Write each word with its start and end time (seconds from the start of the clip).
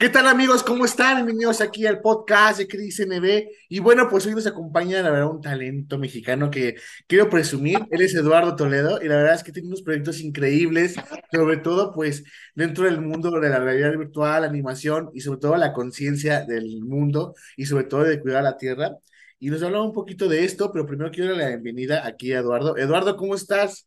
¿Qué 0.00 0.08
tal 0.08 0.26
amigos? 0.28 0.62
¿Cómo 0.62 0.86
están? 0.86 1.16
Bienvenidos 1.16 1.60
aquí 1.60 1.84
al 1.86 2.00
podcast 2.00 2.56
de 2.58 2.66
Cris 2.66 3.06
NB. 3.06 3.50
Y 3.68 3.80
bueno, 3.80 4.08
pues 4.08 4.24
hoy 4.24 4.34
nos 4.34 4.46
acompaña, 4.46 5.02
la 5.02 5.10
verdad, 5.10 5.30
un 5.30 5.42
talento 5.42 5.98
mexicano 5.98 6.50
que 6.50 6.76
quiero 7.06 7.28
presumir. 7.28 7.80
Él 7.90 8.00
es 8.00 8.14
Eduardo 8.14 8.56
Toledo 8.56 8.98
y 9.02 9.08
la 9.08 9.16
verdad 9.16 9.34
es 9.34 9.44
que 9.44 9.52
tiene 9.52 9.68
unos 9.68 9.82
proyectos 9.82 10.20
increíbles, 10.20 10.96
sobre 11.30 11.58
todo 11.58 11.92
pues 11.92 12.24
dentro 12.54 12.84
del 12.86 13.02
mundo 13.02 13.30
de 13.30 13.50
la 13.50 13.58
realidad 13.58 13.90
virtual, 13.90 14.44
animación 14.44 15.10
y 15.12 15.20
sobre 15.20 15.38
todo 15.38 15.56
la 15.58 15.74
conciencia 15.74 16.46
del 16.46 16.80
mundo 16.80 17.34
y 17.58 17.66
sobre 17.66 17.84
todo 17.84 18.04
de 18.04 18.20
cuidar 18.20 18.42
la 18.42 18.56
tierra. 18.56 18.96
Y 19.38 19.50
nos 19.50 19.62
habla 19.62 19.82
un 19.82 19.92
poquito 19.92 20.28
de 20.28 20.46
esto, 20.46 20.72
pero 20.72 20.86
primero 20.86 21.10
quiero 21.10 21.28
darle 21.28 21.44
la 21.44 21.50
bienvenida 21.50 22.06
aquí 22.06 22.32
a 22.32 22.38
Eduardo. 22.38 22.74
Eduardo, 22.78 23.18
¿cómo 23.18 23.34
estás? 23.34 23.86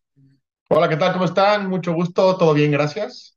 Hola, 0.70 0.88
¿qué 0.88 0.96
tal? 0.96 1.14
¿Cómo 1.14 1.26
están? 1.26 1.68
Mucho 1.68 1.92
gusto, 1.92 2.38
todo 2.38 2.54
bien, 2.54 2.70
gracias. 2.70 3.34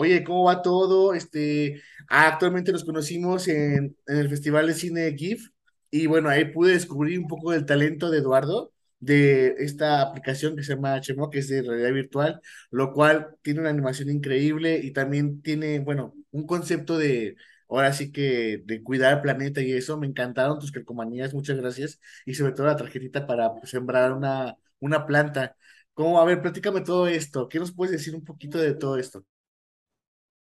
Oye, 0.00 0.22
¿cómo 0.22 0.44
va 0.44 0.62
todo? 0.62 1.12
Este, 1.12 1.82
ah, 2.08 2.28
actualmente 2.28 2.70
nos 2.70 2.84
conocimos 2.84 3.48
en, 3.48 3.96
el 4.06 4.28
Festival 4.28 4.68
de 4.68 4.74
Cine 4.74 5.12
GIF 5.16 5.48
y 5.90 6.06
bueno, 6.06 6.28
ahí 6.28 6.44
pude 6.52 6.72
descubrir 6.72 7.18
un 7.18 7.26
poco 7.26 7.50
del 7.50 7.66
talento 7.66 8.08
de 8.08 8.18
Eduardo 8.18 8.72
de 9.00 9.56
esta 9.58 10.02
aplicación 10.02 10.54
que 10.54 10.62
se 10.62 10.74
llama 10.76 11.00
Chemo, 11.00 11.30
que 11.30 11.40
es 11.40 11.48
de 11.48 11.62
realidad 11.62 11.92
virtual, 11.92 12.40
lo 12.70 12.92
cual 12.92 13.36
tiene 13.42 13.58
una 13.60 13.70
animación 13.70 14.08
increíble 14.08 14.78
y 14.78 14.92
también 14.92 15.42
tiene, 15.42 15.80
bueno, 15.80 16.14
un 16.30 16.46
concepto 16.46 16.96
de, 16.96 17.36
ahora 17.68 17.92
sí 17.92 18.12
que 18.12 18.62
de 18.64 18.82
cuidar 18.84 19.14
el 19.14 19.20
planeta 19.22 19.62
y 19.62 19.72
eso, 19.72 19.98
me 19.98 20.06
encantaron 20.06 20.60
tus 20.60 20.70
calcomanías, 20.70 21.34
muchas 21.34 21.56
gracias, 21.58 22.00
y 22.24 22.34
sobre 22.34 22.52
todo 22.52 22.66
la 22.66 22.76
tarjetita 22.76 23.26
para 23.26 23.52
pues, 23.54 23.70
sembrar 23.70 24.12
una, 24.12 24.56
una 24.78 25.06
planta. 25.06 25.56
¿Cómo? 25.92 26.20
A 26.20 26.24
ver, 26.24 26.40
platícame 26.40 26.82
todo 26.82 27.08
esto, 27.08 27.48
¿qué 27.48 27.58
nos 27.58 27.72
puedes 27.72 27.92
decir 27.92 28.14
un 28.14 28.24
poquito 28.24 28.58
de 28.58 28.74
todo 28.74 28.96
esto? 28.98 29.24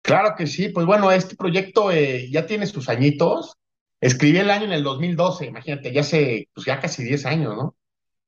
Claro 0.05 0.35
que 0.37 0.45
sí, 0.45 0.69
pues 0.69 0.85
bueno, 0.85 1.11
este 1.11 1.35
proyecto 1.35 1.91
eh, 1.91 2.29
ya 2.29 2.45
tiene 2.45 2.67
sus 2.67 2.89
añitos. 2.89 3.57
Escribí 3.99 4.37
el 4.37 4.51
año 4.51 4.65
en 4.65 4.73
el 4.73 4.83
2012, 4.83 5.47
imagínate, 5.47 5.91
ya 5.91 6.01
hace 6.01 6.47
pues 6.53 6.67
ya 6.67 6.79
casi 6.79 7.03
10 7.03 7.25
años, 7.25 7.55
¿no? 7.55 7.75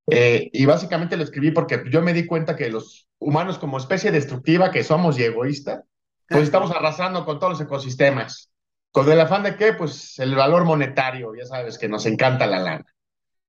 Eh, 0.08 0.50
y 0.54 0.66
básicamente 0.66 1.18
lo 1.18 1.24
escribí 1.24 1.52
porque 1.52 1.84
yo 1.92 2.02
me 2.02 2.14
di 2.14 2.26
cuenta 2.26 2.56
que 2.56 2.72
los 2.72 3.08
humanos 3.20 3.60
como 3.60 3.78
especie 3.78 4.10
destructiva 4.10 4.72
que 4.72 4.84
somos 4.84 5.20
y 5.20 5.24
egoísta, 5.24 5.84
pues 6.28 6.44
estamos 6.44 6.72
arrasando 6.72 7.24
con 7.26 7.38
todos 7.38 7.54
los 7.54 7.62
ecosistemas. 7.62 8.50
¿Con 8.92 9.12
el 9.12 9.22
afán 9.22 9.44
de 9.44 9.56
qué? 9.56 9.74
Pues 9.74 10.18
el 10.18 10.34
valor 10.34 10.66
monetario, 10.66 11.36
ya 11.36 11.46
sabes 11.46 11.78
que 11.78 11.88
nos 11.88 12.08
encanta 12.08 12.48
la 12.48 12.58
lana. 12.58 12.86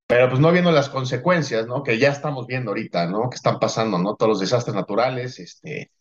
Pero 0.07 0.29
pues 0.29 0.39
no 0.39 0.53
viendo 0.53 0.71
las 0.71 0.91
consecuencias, 0.91 1.67
¿no? 1.67 1.83
Que 1.83 1.99
ya 1.99 2.11
estamos 2.11 2.47
viendo 2.47 2.73
ahorita, 2.73 3.07
¿no? 3.07 3.31
Que 3.31 3.37
están 3.37 3.59
pasando, 3.59 3.99
¿no? 3.99 4.17
Todos 4.17 4.29
los 4.29 4.41
desastres 4.41 4.75
naturales, 4.75 5.39
este, 5.39 5.93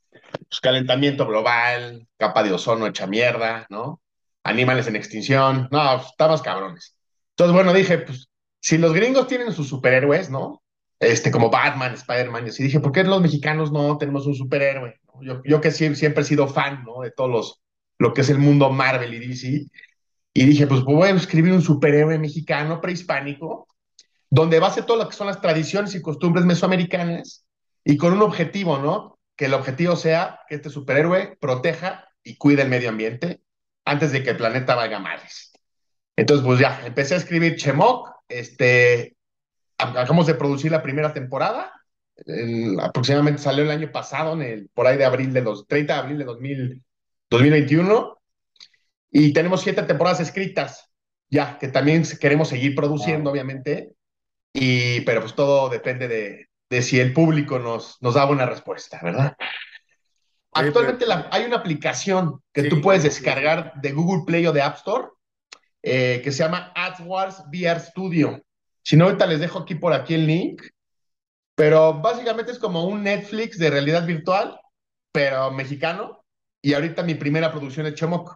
pues, 0.50 0.60
calentamiento 0.62 1.26
global, 1.28 2.08
capa 2.18 2.44
de 2.44 2.54
ozono 2.54 2.88
hecha 2.88 3.08
mierda, 3.08 3.66
¿no? 3.70 4.02
Animales 4.44 4.88
en 4.88 4.96
extinción, 4.96 5.68
no, 5.72 5.98
pues, 5.98 6.08
estamos 6.12 6.42
cabrones. 6.42 6.96
Entonces, 7.32 7.54
bueno, 7.54 7.74
dije, 7.74 8.00
pues, 8.00 8.30
si 8.60 8.78
los 8.78 8.94
gringos 8.94 9.28
tienen 9.28 9.54
sus 9.54 9.70
superhéroes, 9.70 10.30
¿no? 10.30 10.64
Este, 11.00 11.30
como 11.32 11.50
Batman, 11.50 11.94
Spider-Man, 11.94 12.48
y 12.48 12.64
dije, 12.64 12.80
¿por 12.80 12.92
qué 12.92 13.04
los 13.04 13.22
mexicanos 13.22 13.72
no 13.72 13.98
tenemos 13.98 14.26
un 14.26 14.36
superhéroe? 14.36 15.00
Yo, 15.22 15.42
yo 15.44 15.62
que 15.62 15.72
siempre, 15.72 16.22
he 16.22 16.26
sido 16.26 16.48
fan, 16.48 16.84
¿no? 16.84 17.02
De 17.02 17.12
todos 17.12 17.30
los, 17.30 17.62
lo 18.00 18.14
que 18.14 18.22
es 18.22 18.30
el 18.30 18.40
mundo 18.40 18.70
Marvel 18.72 19.14
y 19.14 19.28
DC. 19.28 19.68
Y 20.34 20.46
dije, 20.46 20.68
pues 20.68 20.84
voy 20.84 21.10
a 21.10 21.12
escribir 21.12 21.54
un 21.54 21.62
superhéroe 21.62 22.18
mexicano 22.18 22.82
prehispánico, 22.82 23.68
donde 24.30 24.60
base 24.60 24.84
todo 24.84 24.98
lo 24.98 25.10
que 25.10 25.16
son 25.16 25.28
las 25.28 25.42
tradiciones 25.42 25.96
y 25.96 26.02
costumbres 26.02 26.46
mesoamericanas 26.46 27.46
y 27.84 27.98
con 27.98 28.14
un 28.14 28.22
objetivo, 28.22 28.78
¿no? 28.78 29.17
Que 29.38 29.46
el 29.46 29.54
objetivo 29.54 29.96
sea 29.96 30.42
que 30.50 30.56
este 30.56 30.70
superhéroe 30.70 31.38
proteja 31.40 32.10
y 32.24 32.38
cuide 32.38 32.64
el 32.64 32.70
medio 32.70 32.90
ambiente 32.90 33.42
antes 33.86 34.12
de 34.12 34.24
que 34.24 34.32
el 34.32 34.38
planeta 34.38 34.76
vaya 34.76 35.00
males. 35.00 35.54
Entonces, 36.18 36.46
pues 36.46 36.60
ya, 36.60 36.86
empecé 36.86 37.14
a 37.14 37.18
escribir 37.18 37.56
Chemok, 37.56 38.10
este, 38.28 39.16
acabamos 39.78 40.26
de 40.26 40.34
producir 40.34 40.72
la 40.72 40.82
primera 40.82 41.14
temporada, 41.14 41.72
aproximadamente 42.82 43.42
salió 43.42 43.64
el 43.64 43.70
año 43.70 43.92
pasado, 43.92 44.34
en 44.34 44.42
el, 44.42 44.70
por 44.74 44.88
ahí 44.88 44.98
de 44.98 45.06
abril 45.06 45.32
de 45.32 45.42
los 45.42 45.68
30 45.68 45.94
de 45.94 46.00
abril 46.00 46.18
de 46.18 46.26
2021, 47.30 48.18
y 49.12 49.32
tenemos 49.34 49.62
siete 49.62 49.84
temporadas 49.84 50.20
escritas, 50.20 50.92
ya, 51.30 51.60
que 51.60 51.68
también 51.68 52.04
queremos 52.20 52.50
seguir 52.50 52.76
produciendo, 52.76 53.30
obviamente, 53.30 53.92
y, 54.52 55.02
pero 55.02 55.22
pues 55.22 55.36
todo 55.36 55.70
depende 55.70 56.08
de, 56.08 56.47
de 56.70 56.82
si 56.82 57.00
el 57.00 57.14
público 57.14 57.60
nos, 57.60 58.02
nos 58.02 58.16
da 58.16 58.26
buena 58.26 58.46
respuesta, 58.46 59.00
¿verdad? 59.02 59.36
Actualmente 60.54 61.06
hay 61.32 61.46
una 61.46 61.58
aplicación 61.58 62.42
que 62.52 62.64
tú 62.64 62.82
puedes 62.82 63.04
descargar 63.04 63.74
de 63.76 63.92
Google 63.92 64.24
Play 64.26 64.48
o 64.48 64.52
de 64.52 64.62
App 64.62 64.78
Store 64.78 65.10
eh, 65.84 66.22
que 66.24 66.32
se 66.32 66.44
llama 66.44 66.74
AdWords 66.76 67.44
VR 67.52 67.80
Studio. 67.80 68.44
Si 68.82 68.98
no, 68.98 69.06
ahorita 69.06 69.26
les 69.28 69.40
dejo 69.40 69.60
aquí 69.60 69.76
por 69.76 69.94
aquí 69.94 70.16
el 70.16 70.26
link, 70.26 70.62
pero 71.56 71.94
básicamente 71.94 72.52
es 72.52 72.60
como 72.60 72.86
un 72.86 73.04
Netflix 73.04 73.58
de 73.58 73.70
realidad 73.70 74.06
virtual, 74.06 74.60
pero 75.12 75.52
mexicano, 75.52 76.26
y 76.62 76.74
ahorita 76.74 77.04
mi 77.04 77.16
primera 77.16 77.52
producción 77.52 77.86
es 77.86 77.94
Chemoc. 77.94 78.36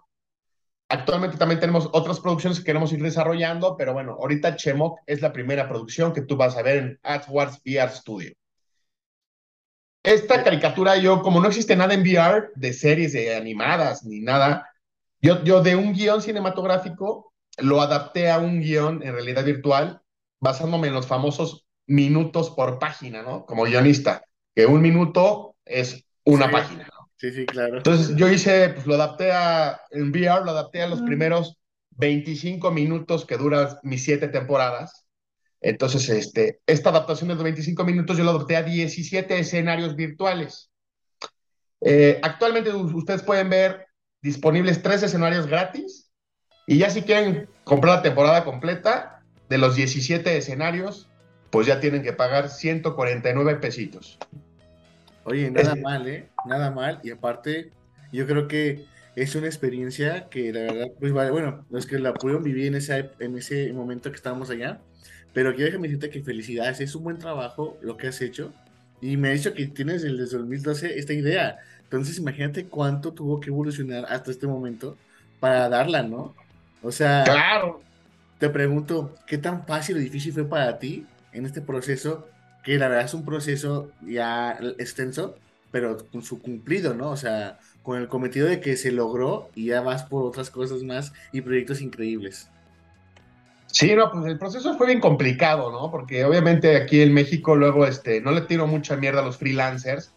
Actualmente 0.92 1.38
también 1.38 1.62
tenemos 1.62 1.88
otras 1.94 2.20
producciones 2.20 2.60
que 2.60 2.66
queremos 2.66 2.92
ir 2.92 3.02
desarrollando, 3.02 3.78
pero 3.78 3.94
bueno, 3.94 4.18
ahorita 4.20 4.58
Chemok 4.58 5.00
es 5.06 5.22
la 5.22 5.32
primera 5.32 5.70
producción 5.70 6.12
que 6.12 6.22
tú 6.22 6.36
vas 6.36 6.58
a 6.58 6.64
ver 6.64 6.78
en 6.78 7.00
AdWords 7.02 7.62
VR 7.66 7.90
Studio. 7.94 8.34
Esta 10.04 10.44
caricatura, 10.44 10.98
yo, 10.98 11.22
como 11.22 11.40
no 11.40 11.48
existe 11.48 11.78
nada 11.78 11.94
en 11.94 12.02
VR 12.02 12.50
de 12.56 12.74
series 12.74 13.14
de 13.14 13.34
animadas 13.34 14.04
ni 14.04 14.20
nada, 14.20 14.70
yo, 15.22 15.42
yo 15.46 15.64
de 15.64 15.78
un 15.78 15.94
guion 15.94 16.22
cinematográfico 16.22 17.32
lo 17.60 17.82
adapté 17.82 18.30
a 18.30 18.40
un 18.40 18.60
guion 18.60 19.02
en 19.02 19.14
realidad 19.14 19.46
virtual, 19.46 20.02
basándome 20.42 20.90
en 20.90 20.94
los 20.96 21.08
famosos 21.08 21.66
minutos 21.88 22.50
por 22.50 22.80
página, 22.80 23.22
¿no? 23.22 23.46
Como 23.46 23.64
guionista, 23.64 24.26
que 24.54 24.66
un 24.66 24.82
minuto 24.82 25.56
es 25.64 26.04
una 26.26 26.52
página. 26.52 26.86
Sí, 27.22 27.32
sí, 27.32 27.46
claro. 27.46 27.78
Entonces 27.78 28.16
yo 28.16 28.28
hice, 28.32 28.70
pues 28.70 28.88
lo 28.88 28.96
adapté 28.96 29.32
a, 29.32 29.80
en 29.92 30.10
VR, 30.10 30.44
lo 30.44 30.50
adapté 30.50 30.82
a 30.82 30.88
los 30.88 31.04
primeros 31.04 31.56
25 31.92 32.72
minutos 32.72 33.28
que 33.28 33.38
duran 33.38 33.78
mis 33.84 34.04
siete 34.04 34.28
temporadas. 34.28 35.06
Entonces, 35.60 36.10
este, 36.10 36.62
esta 36.66 36.90
adaptación 36.90 37.28
de 37.28 37.36
los 37.36 37.44
25 37.44 37.84
minutos 37.84 38.18
yo 38.18 38.24
lo 38.24 38.32
adapté 38.32 38.56
a 38.56 38.64
17 38.64 39.38
escenarios 39.38 39.96
virtuales. 39.96 40.72
Eh, 41.82 42.20
actualmente 42.24 42.74
ustedes 42.74 43.22
pueden 43.22 43.52
ver 43.52 43.86
disponibles 44.24 44.82
tres 44.82 45.04
escenarios 45.04 45.46
gratis 45.46 46.12
y 46.66 46.80
ya 46.80 46.90
si 46.90 47.04
quieren 47.04 47.48
comprar 47.64 47.98
la 47.98 48.02
temporada 48.02 48.44
completa 48.44 49.24
de 49.48 49.60
los 49.60 49.76
17 49.76 50.38
escenarios, 50.38 51.08
pues 51.52 51.68
ya 51.68 51.80
tienen 51.80 52.02
que 52.02 52.14
pagar 52.14 52.50
149 52.50 53.60
pesitos. 53.60 54.18
Oye, 55.24 55.52
nada 55.52 55.76
mal, 55.76 56.08
¿eh? 56.08 56.30
Nada 56.46 56.72
mal. 56.72 57.00
Y 57.04 57.12
aparte, 57.12 57.72
yo 58.12 58.26
creo 58.26 58.48
que 58.48 58.86
es 59.16 59.36
una 59.36 59.48
experiencia 59.48 60.28
que 60.30 60.54
la 60.54 60.62
verdad, 60.62 60.88
pues 61.00 61.12
vale, 61.12 61.32
bueno, 61.32 61.66
los 61.70 61.86
que 61.86 62.00
la 62.00 62.14
pudieron 62.14 62.44
vivir 62.44 62.68
en, 62.68 62.76
esa, 62.76 62.98
en 62.98 63.38
ese 63.38 63.72
momento 63.74 64.10
que 64.10 64.16
estábamos 64.16 64.50
allá, 64.50 64.80
pero 65.34 65.52
quiero 65.52 65.66
déjame 65.66 65.88
decirte 65.88 66.10
que 66.10 66.24
felicidades, 66.24 66.80
es 66.82 66.96
un 66.96 67.04
buen 67.04 67.18
trabajo 67.18 67.78
lo 67.82 67.98
que 67.98 68.08
has 68.08 68.22
hecho. 68.22 68.54
Y 69.02 69.18
me 69.18 69.30
ha 69.30 69.32
dicho 69.32 69.54
que 69.54 69.68
tienes 69.68 70.04
desde 70.04 70.38
2012 70.38 71.00
esta 71.00 71.14
idea. 71.14 71.58
Entonces, 71.84 72.20
imagínate 72.20 72.66
cuánto 72.66 73.14
tuvo 73.14 73.40
que 73.40 73.50
evolucionar 73.50 74.06
hasta 74.08 74.32
este 74.32 74.48
momento 74.48 74.96
para 75.40 75.68
darla, 75.70 76.04
¿no? 76.04 76.36
O 76.84 76.92
sea, 76.92 77.24
claro. 77.26 77.82
te 78.38 78.50
pregunto, 78.50 79.16
¿qué 79.26 79.38
tan 79.38 79.66
fácil 79.66 79.98
o 79.98 80.00
difícil 80.00 80.34
fue 80.34 80.46
para 80.46 80.78
ti 80.78 81.06
en 81.34 81.46
este 81.46 81.62
proceso 81.62 82.28
que 82.64 82.78
la 82.78 82.88
verdad 82.88 83.06
es 83.06 83.14
un 83.14 83.26
proceso 83.26 83.92
ya 84.02 84.58
extenso, 84.78 85.36
pero 85.72 85.98
con 86.12 86.22
su 86.22 86.42
cumplido, 86.42 86.94
¿no? 86.94 87.10
O 87.10 87.18
sea, 87.18 87.60
con 87.84 88.00
el 88.00 88.08
cometido 88.08 88.48
de 88.48 88.60
que 88.60 88.78
se 88.78 88.92
logró 88.92 89.50
y 89.56 89.68
ya 89.68 89.82
vas 89.82 90.04
por 90.04 90.24
otras 90.24 90.50
cosas 90.50 90.84
más 90.84 91.14
y 91.32 91.42
proyectos 91.42 91.82
increíbles. 91.82 92.50
Sí, 93.68 93.96
no, 93.96 94.12
pues 94.12 94.26
el 94.26 94.38
proceso 94.38 94.78
fue 94.78 94.88
bien 94.88 95.00
complicado, 95.00 95.72
¿no? 95.72 95.90
Porque 95.90 96.26
obviamente 96.26 96.76
aquí 96.76 97.02
en 97.02 97.14
México 97.14 97.56
luego, 97.56 97.86
este, 97.86 98.20
no 98.20 98.32
le 98.32 98.42
tiro 98.42 98.68
mucha 98.68 98.98
mierda 98.98 99.22
a 99.22 99.26
los 99.26 99.38
freelancers, 99.38 100.12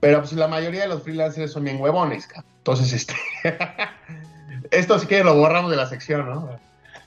pero 0.00 0.18
pues 0.20 0.32
la 0.34 0.48
mayoría 0.48 0.82
de 0.82 0.88
los 0.88 1.02
freelancers 1.02 1.52
son 1.52 1.64
bien 1.64 1.80
huevones, 1.80 2.26
cabrón. 2.26 2.52
Entonces, 2.58 2.92
este, 2.92 3.14
esto 4.70 4.98
sí 4.98 5.06
que 5.06 5.24
lo 5.24 5.34
borramos 5.34 5.70
de 5.70 5.78
la 5.78 5.86
sección, 5.86 6.28
¿no? 6.28 6.60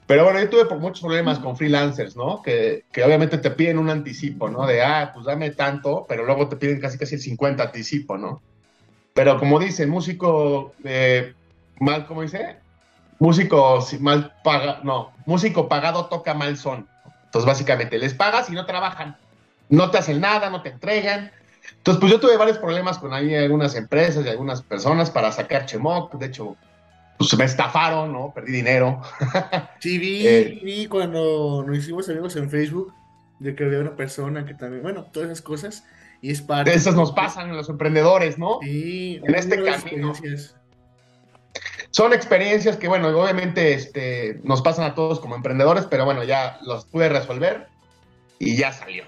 Pero 0.05 0.25
bueno, 0.25 0.39
yo 0.39 0.49
tuve 0.49 0.65
por 0.65 0.79
muchos 0.79 1.01
problemas 1.01 1.39
con 1.39 1.55
freelancers, 1.55 2.15
¿no? 2.15 2.41
Que, 2.41 2.83
que, 2.91 3.03
obviamente 3.03 3.37
te 3.37 3.51
piden 3.51 3.77
un 3.77 3.89
anticipo, 3.89 4.49
¿no? 4.49 4.65
De, 4.65 4.81
ah, 4.81 5.11
pues 5.13 5.25
dame 5.25 5.51
tanto, 5.51 6.05
pero 6.07 6.25
luego 6.25 6.49
te 6.49 6.57
piden 6.57 6.81
casi 6.81 6.97
casi 6.97 7.15
el 7.15 7.21
50 7.21 7.63
anticipo, 7.63 8.17
¿no? 8.17 8.41
Pero 9.13 9.39
como 9.39 9.59
dice, 9.59 9.85
músico 9.85 10.73
eh, 10.83 11.33
mal, 11.79 12.05
¿cómo 12.05 12.23
dice? 12.23 12.57
Músico 13.19 13.79
mal 13.99 14.33
paga, 14.43 14.81
no, 14.83 15.13
músico 15.25 15.69
pagado 15.69 16.07
toca 16.07 16.33
mal 16.33 16.57
son. 16.57 16.87
Entonces, 17.25 17.47
básicamente, 17.47 17.97
les 17.97 18.13
pagas 18.13 18.49
y 18.49 18.53
no 18.53 18.65
trabajan. 18.65 19.17
No 19.69 19.89
te 19.89 19.97
hacen 19.97 20.19
nada, 20.19 20.49
no 20.49 20.61
te 20.61 20.69
entregan. 20.69 21.31
Entonces, 21.77 21.99
pues 21.99 22.11
yo 22.11 22.19
tuve 22.19 22.37
varios 22.37 22.57
problemas 22.57 22.97
con 22.97 23.13
ahí 23.13 23.33
algunas 23.35 23.75
empresas 23.75 24.25
y 24.25 24.29
algunas 24.29 24.61
personas 24.61 25.09
para 25.09 25.31
sacar 25.31 25.65
Chemoc. 25.65 26.13
De 26.15 26.27
hecho, 26.27 26.55
pues 27.17 27.37
me 27.37 27.45
estafaron, 27.45 28.11
¿no? 28.11 28.31
Perdí 28.33 28.51
dinero. 28.51 29.01
Sí, 29.79 29.97
vi, 29.97 30.27
Eh, 30.27 30.61
vi 30.63 30.87
cuando 30.87 31.63
nos 31.67 31.77
hicimos 31.77 32.07
amigos 32.09 32.35
en 32.37 32.49
Facebook 32.49 32.93
de 33.39 33.55
que 33.55 33.65
había 33.65 33.79
una 33.79 33.95
persona 33.95 34.45
que 34.45 34.53
también, 34.53 34.81
bueno, 34.81 35.03
todas 35.11 35.29
esas 35.29 35.41
cosas, 35.41 35.83
y 36.21 36.31
es 36.31 36.41
parte. 36.41 36.73
esas 36.73 36.95
nos 36.95 37.11
pasan 37.11 37.49
en 37.49 37.57
los 37.57 37.67
emprendedores, 37.67 38.37
¿no? 38.37 38.59
Sí, 38.61 39.19
en 39.23 39.35
este 39.35 39.55
camino. 39.61 40.11
experiencias. 40.11 40.55
Son 41.91 42.13
experiencias 42.13 42.77
que, 42.77 42.87
bueno, 42.87 43.09
obviamente 43.09 43.73
este, 43.73 44.39
nos 44.43 44.61
pasan 44.61 44.85
a 44.85 44.95
todos 44.95 45.19
como 45.19 45.35
emprendedores, 45.35 45.85
pero 45.85 46.05
bueno, 46.05 46.23
ya 46.23 46.59
los 46.65 46.85
pude 46.85 47.09
resolver 47.09 47.67
y 48.39 48.55
ya 48.55 48.71
salió. 48.71 49.03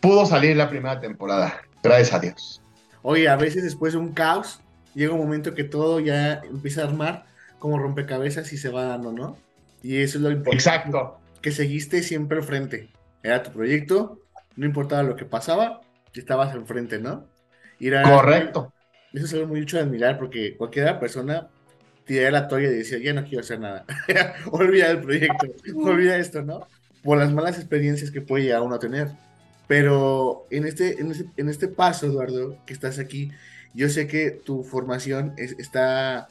Pudo 0.00 0.24
salir 0.24 0.56
la 0.56 0.70
primera 0.70 1.00
temporada, 1.00 1.60
gracias 1.82 2.14
a 2.14 2.20
Dios. 2.20 2.62
Oye, 3.02 3.28
a 3.28 3.36
veces 3.36 3.64
después 3.64 3.92
de 3.92 3.98
un 3.98 4.12
caos, 4.12 4.60
llega 4.94 5.12
un 5.12 5.20
momento 5.20 5.54
que 5.54 5.64
todo 5.64 6.00
ya 6.00 6.40
empieza 6.48 6.82
a 6.82 6.84
armar 6.84 7.26
como 7.64 7.78
rompecabezas 7.78 8.52
y 8.52 8.58
se 8.58 8.68
va 8.68 8.84
dando, 8.84 9.10
¿no? 9.10 9.38
Y 9.82 9.96
eso 10.02 10.18
es 10.18 10.22
lo 10.24 10.30
importante. 10.30 10.56
Exacto. 10.58 11.18
Que 11.40 11.50
seguiste 11.50 12.02
siempre 12.02 12.36
al 12.36 12.44
frente. 12.44 12.90
Era 13.22 13.42
tu 13.42 13.52
proyecto, 13.52 14.20
no 14.54 14.66
importaba 14.66 15.02
lo 15.02 15.16
que 15.16 15.24
pasaba, 15.24 15.80
estabas 16.12 16.52
al 16.52 16.66
frente, 16.66 16.98
¿no? 16.98 17.26
Y 17.78 17.86
era- 17.86 18.02
Correcto. 18.02 18.70
Eso 19.14 19.24
es 19.24 19.32
algo 19.32 19.46
muy 19.46 19.60
mucho 19.60 19.78
de 19.78 19.84
admirar 19.84 20.18
porque 20.18 20.58
cualquier 20.58 20.98
persona 20.98 21.48
tiraría 22.04 22.32
la 22.32 22.48
toalla 22.48 22.68
y 22.68 22.74
decía, 22.74 22.98
ya 22.98 23.14
no 23.14 23.24
quiero 23.24 23.40
hacer 23.40 23.60
nada. 23.60 23.86
olvida 24.50 24.90
el 24.90 25.00
proyecto, 25.00 25.46
olvida 25.74 26.18
esto, 26.18 26.42
¿no? 26.42 26.68
Por 27.02 27.16
las 27.16 27.32
malas 27.32 27.56
experiencias 27.56 28.10
que 28.10 28.20
puede 28.20 28.44
llegar 28.44 28.60
uno 28.60 28.74
a 28.74 28.78
tener. 28.78 29.08
Pero 29.66 30.44
en 30.50 30.66
este, 30.66 31.00
en 31.00 31.12
este, 31.12 31.24
en 31.38 31.48
este 31.48 31.68
paso, 31.68 32.04
Eduardo, 32.04 32.58
que 32.66 32.74
estás 32.74 32.98
aquí, 32.98 33.30
yo 33.72 33.88
sé 33.88 34.06
que 34.06 34.32
tu 34.32 34.64
formación 34.64 35.32
es- 35.38 35.56
está, 35.58 36.28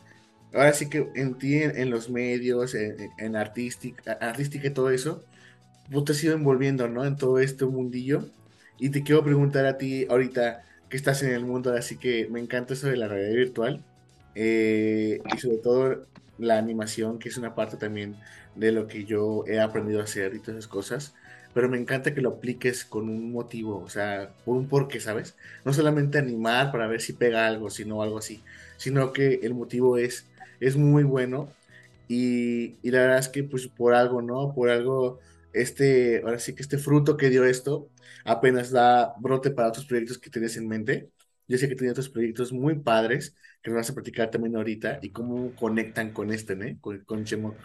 ahora 0.54 0.74
sí 0.74 0.90
que 0.90 1.12
en 1.16 1.38
ti, 1.38 1.56
en, 1.64 1.78
en 1.78 1.90
los 1.92 2.10
medios, 2.10 2.76
en, 2.76 2.96
en 3.18 3.36
artística, 3.36 4.14
artística 4.14 4.68
y 4.68 4.74
todo 4.74 4.90
eso, 4.92 5.26
vos 5.88 6.06
te 6.06 6.14
has 6.14 6.24
ido 6.24 6.36
envolviendo, 6.36 6.88
¿no? 6.90 7.06
En 7.06 7.18
todo 7.18 7.40
este 7.40 7.66
mundillo. 7.66 8.32
Y 8.78 8.90
te 8.92 9.04
quiero 9.04 9.24
preguntar 9.24 9.66
a 9.66 9.78
ti 9.78 10.06
ahorita 10.10 10.64
que 10.90 10.98
estás 10.98 11.24
en 11.24 11.32
el 11.34 11.46
mundo, 11.46 11.74
así 11.74 11.98
que 11.98 12.28
me 12.30 12.40
encanta 12.40 12.74
eso 12.74 12.88
de 12.88 12.98
la 12.98 13.08
realidad 13.08 13.36
virtual. 13.36 13.86
eh, 14.36 15.24
y 15.28 15.38
sobre 15.38 15.58
todo 15.58 16.08
la 16.38 16.58
animación, 16.58 17.20
que 17.20 17.30
es 17.30 17.38
una 17.38 17.54
parte 17.56 17.78
también 17.78 18.20
de 18.56 18.72
lo 18.72 18.88
que 18.88 19.06
yo 19.06 19.44
he 19.48 19.60
aprendido 19.60 20.00
a 20.02 20.04
hacer 20.06 20.34
y 20.36 20.40
todas 20.42 20.60
esas 20.60 20.68
cosas. 20.70 21.16
Pero 21.54 21.70
me 21.70 21.78
encanta 21.78 22.14
que 22.16 22.22
lo 22.22 22.30
apliques 22.30 22.84
con 22.86 23.10
un 23.10 23.32
motivo, 23.32 23.80
o 23.84 23.90
sea, 23.90 24.34
por 24.44 24.58
un 24.58 24.68
porqué, 24.68 25.00
¿sabes? 25.00 25.36
No 25.64 25.72
solamente 25.74 26.18
animar 26.18 26.72
para 26.72 26.88
ver 26.88 27.00
si 27.02 27.14
pega 27.14 27.46
algo, 27.48 27.70
sino 27.70 28.02
algo 28.02 28.18
así, 28.18 28.44
sino 28.78 29.14
que 29.14 29.36
el 29.44 29.54
motivo 29.54 29.98
es, 30.00 30.32
es 30.68 30.78
muy 30.78 31.04
bueno 31.04 31.58
y, 32.08 32.80
y 32.82 32.92
la 32.92 33.02
verdad 33.02 33.20
es 33.20 33.30
que 33.30 33.44
pues 33.44 33.68
por 33.68 33.94
algo, 33.96 34.22
¿no? 34.22 34.54
Por 34.54 34.70
algo, 34.70 35.20
este, 35.54 36.22
ahora 36.24 36.40
sí 36.40 36.56
que 36.56 36.62
este 36.64 36.78
fruto 36.78 37.18
que 37.18 37.30
dio 37.30 37.46
esto 37.46 37.92
apenas 38.26 38.72
da 38.72 39.14
brote 39.20 39.52
para 39.52 39.70
otros 39.70 39.86
proyectos 39.86 40.20
que 40.20 40.30
tienes 40.30 40.58
en 40.58 40.68
mente. 40.68 41.10
Yo 41.48 41.58
sé 41.58 41.68
que 41.70 41.76
tienes 41.76 41.94
otros 41.94 42.10
proyectos 42.10 42.54
muy 42.54 42.80
padres 42.80 43.36
que 43.62 43.72
nos 43.72 43.78
vas 43.78 43.90
a 43.90 43.94
platicar 43.96 44.30
también 44.32 44.56
ahorita 44.56 45.00
y 45.02 45.12
cómo 45.12 45.56
conectan 45.56 46.14
con 46.14 46.32
este, 46.34 46.56
¿no? 46.56 46.80
Con, 46.82 47.04
con 47.06 47.24
Chemo. 47.26 47.58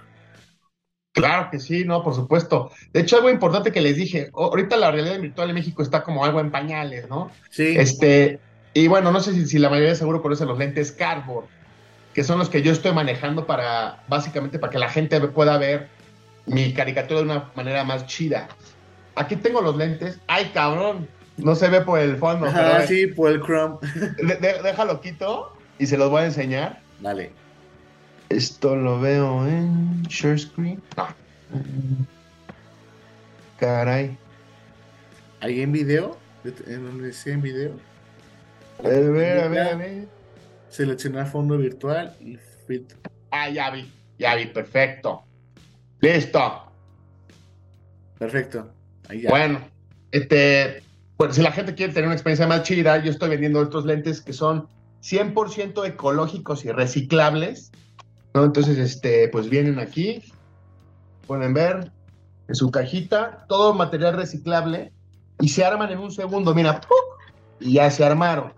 Claro 1.13 1.51
que 1.51 1.59
sí, 1.59 1.85
no, 1.85 2.03
por 2.05 2.15
supuesto. 2.15 2.71
De 2.93 3.01
hecho, 3.01 3.17
algo 3.17 3.31
importante 3.31 3.73
que 3.73 3.81
les 3.81 3.97
dije, 3.97 4.31
ahorita 4.35 4.77
la 4.77 4.91
realidad 4.93 5.21
virtual 5.21 5.49
en 5.49 5.57
México 5.57 5.83
está 5.83 6.05
como 6.05 6.25
algo 6.25 6.39
en 6.41 6.53
pañales, 6.53 7.09
¿no? 7.09 7.41
Sí, 7.51 7.69
Este, 7.73 8.45
y 8.73 8.87
bueno, 8.87 9.11
no 9.11 9.21
sé 9.21 9.33
si, 9.35 9.47
si 9.47 9.59
la 9.59 9.69
mayoría 9.71 9.97
seguro 9.97 10.23
conoce 10.23 10.47
los 10.47 10.59
lentes 10.59 10.93
Cardboard, 10.93 11.51
que 12.19 12.25
son 12.25 12.41
los 12.41 12.49
que 12.51 12.63
yo 12.63 12.73
estoy 12.73 12.91
manejando 12.93 13.47
para, 13.47 14.03
básicamente, 14.09 14.59
para 14.59 14.73
que 14.73 14.79
la 14.81 14.89
gente 14.89 15.21
pueda 15.21 15.57
ver 15.57 15.87
mi 16.47 16.75
caricatura 16.75 17.21
de 17.21 17.27
una 17.27 17.53
manera 17.55 17.85
más 17.85 18.07
chida. 18.07 18.49
Aquí 19.15 19.37
tengo 19.37 19.61
los 19.61 19.77
lentes. 19.77 20.19
¡Ay, 20.27 20.51
cabrón! 20.53 21.07
No 21.37 21.55
se 21.55 21.69
ve 21.69 21.81
por 21.81 22.01
el 22.01 22.17
fondo, 22.17 22.49
eh, 22.49 22.85
sí, 22.89 23.07
por 23.07 23.31
el 23.31 23.41
Chrome. 23.41 23.77
de- 24.19 24.35
de- 24.35 24.63
déjalo 24.65 25.01
quito 25.01 25.57
y 25.79 25.87
se 25.87 25.97
los 25.97 26.11
voy 26.11 26.23
a 26.23 26.25
enseñar. 26.25 26.81
Dale. 27.01 27.31
Esto 28.31 28.75
lo 28.75 28.99
veo 28.99 29.47
en 29.47 30.03
share 30.09 30.41
screen. 30.41 30.83
No. 30.97 31.07
Caray. 33.61 34.19
¿Hay 35.41 35.61
en 35.63 35.71
video? 35.71 36.19
¿En 36.67 36.85
donde 36.85 37.13
sea 37.13 37.35
en 37.35 37.43
video? 37.43 37.73
A 38.81 38.89
ver, 38.89 39.39
a 39.41 39.47
ver, 39.49 39.61
a 39.69 39.75
ver. 39.77 40.18
Seleccionar 40.69 41.27
fondo 41.27 41.57
virtual 41.57 42.15
y 42.21 42.39
fit. 42.67 42.93
Ah, 43.31 43.49
ya 43.49 43.71
vi, 43.71 43.91
ya 44.19 44.35
vi, 44.35 44.47
perfecto. 44.47 45.25
Listo. 46.01 46.65
Perfecto. 48.19 48.71
Ahí 49.09 49.23
ya. 49.23 49.31
Bueno, 49.31 49.61
este, 50.11 50.83
bueno, 51.17 51.35
si 51.35 51.43
la 51.43 51.53
gente 51.53 51.75
quiere 51.75 51.93
tener 51.93 52.07
una 52.07 52.15
experiencia 52.15 52.47
más 52.47 52.63
chida, 52.63 53.03
yo 53.03 53.11
estoy 53.11 53.31
vendiendo 53.31 53.63
estos 53.63 53.85
lentes 53.85 54.21
que 54.21 54.33
son 54.33 54.69
100% 55.03 55.87
ecológicos 55.87 56.65
y 56.65 56.73
reciclables, 56.73 57.73
¿no? 58.35 58.45
Entonces, 58.45 58.79
este, 58.79 59.29
pues 59.29 59.49
vienen 59.49 59.79
aquí, 59.79 60.23
pueden 61.27 61.55
ver 61.55 61.93
en 62.49 62.55
su 62.55 62.71
cajita, 62.71 63.47
todo 63.49 63.75
material 63.75 64.15
reciclable 64.15 64.93
y 65.41 65.49
se 65.49 65.65
arman 65.65 65.91
en 65.91 65.99
un 65.99 66.11
segundo, 66.11 66.55
mira, 66.55 66.81
¡pum! 66.81 66.99
y 67.61 67.75
ya 67.75 67.91
se 67.91 68.05
armaron. 68.05 68.53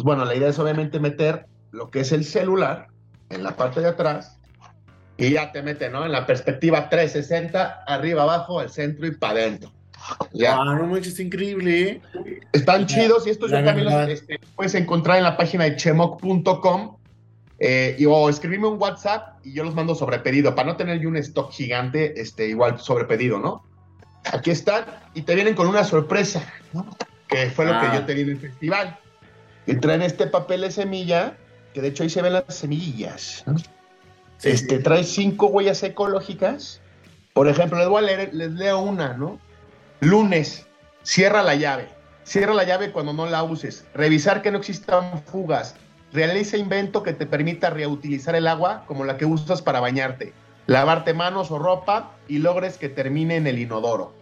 Pues 0.00 0.06
bueno, 0.06 0.24
la 0.24 0.34
idea 0.34 0.48
es 0.48 0.58
obviamente 0.58 0.98
meter 0.98 1.44
lo 1.72 1.90
que 1.90 2.00
es 2.00 2.10
el 2.10 2.24
celular 2.24 2.86
en 3.28 3.42
la 3.42 3.54
parte 3.54 3.82
de 3.82 3.88
atrás 3.88 4.38
y 5.18 5.32
ya 5.32 5.52
te 5.52 5.60
mete, 5.60 5.90
¿no? 5.90 6.06
En 6.06 6.12
la 6.12 6.24
perspectiva 6.24 6.88
360, 6.88 7.84
arriba, 7.86 8.22
abajo, 8.22 8.60
al 8.60 8.70
centro 8.70 9.06
y 9.06 9.10
para 9.10 9.40
adentro. 9.40 9.70
Ya. 10.32 10.56
Ah, 10.56 10.64
no 10.64 10.96
está 10.96 11.20
increíble, 11.20 11.82
¿eh? 11.82 12.00
Están 12.54 12.86
chidos 12.86 13.26
y 13.26 13.30
estos 13.30 13.50
yo 13.50 13.62
también 13.62 13.90
los 13.90 14.08
este, 14.08 14.40
puedes 14.56 14.74
encontrar 14.74 15.18
en 15.18 15.24
la 15.24 15.36
página 15.36 15.64
de 15.64 15.76
chemoc.com 15.76 16.96
eh, 17.58 18.02
o 18.08 18.30
escribirme 18.30 18.68
un 18.68 18.80
WhatsApp 18.80 19.44
y 19.44 19.52
yo 19.52 19.64
los 19.64 19.74
mando 19.74 19.94
sobre 19.94 20.20
pedido 20.20 20.54
para 20.54 20.66
no 20.68 20.76
tener 20.76 20.98
yo 20.98 21.10
un 21.10 21.18
stock 21.18 21.52
gigante, 21.52 22.18
este, 22.18 22.48
igual 22.48 22.80
sobre 22.80 23.04
pedido, 23.04 23.38
¿no? 23.38 23.66
Aquí 24.32 24.50
están 24.50 24.86
y 25.12 25.20
te 25.20 25.34
vienen 25.34 25.54
con 25.54 25.66
una 25.66 25.84
sorpresa, 25.84 26.42
¿no? 26.72 26.86
Que 27.28 27.50
fue 27.50 27.66
lo 27.66 27.74
Ah. 27.74 27.82
que 27.82 27.98
yo 27.98 28.06
te 28.06 28.14
vi 28.14 28.22
en 28.22 28.30
el 28.30 28.38
festival. 28.38 28.98
Y 29.70 29.76
traen 29.76 30.02
este 30.02 30.26
papel 30.26 30.62
de 30.62 30.70
semilla, 30.70 31.36
que 31.72 31.80
de 31.80 31.88
hecho 31.88 32.02
ahí 32.02 32.10
se 32.10 32.22
ven 32.22 32.32
las 32.32 32.44
semillas, 32.48 33.44
¿no? 33.46 33.56
Sí, 34.38 34.48
este, 34.48 34.78
sí. 34.78 34.82
trae 34.82 35.04
cinco 35.04 35.46
huellas 35.46 35.82
ecológicas. 35.82 36.80
Por 37.34 37.46
ejemplo, 37.46 37.78
les 37.78 37.88
voy 37.88 38.02
a 38.02 38.06
leer, 38.06 38.34
les 38.34 38.50
leo 38.52 38.80
una, 38.80 39.14
¿no? 39.14 39.38
Lunes, 40.00 40.66
cierra 41.02 41.42
la 41.42 41.54
llave. 41.54 41.88
Cierra 42.24 42.54
la 42.54 42.64
llave 42.64 42.90
cuando 42.90 43.12
no 43.12 43.26
la 43.26 43.42
uses. 43.42 43.84
Revisar 43.94 44.42
que 44.42 44.50
no 44.50 44.58
existan 44.58 45.22
fugas. 45.24 45.76
Realiza 46.12 46.56
invento 46.56 47.02
que 47.02 47.12
te 47.12 47.26
permita 47.26 47.70
reutilizar 47.70 48.34
el 48.34 48.48
agua 48.48 48.84
como 48.86 49.04
la 49.04 49.16
que 49.16 49.24
usas 49.24 49.62
para 49.62 49.78
bañarte. 49.80 50.32
Lavarte 50.66 51.14
manos 51.14 51.50
o 51.50 51.58
ropa 51.58 52.12
y 52.28 52.38
logres 52.38 52.76
que 52.78 52.88
termine 52.88 53.36
en 53.36 53.46
el 53.46 53.58
inodoro. 53.58 54.14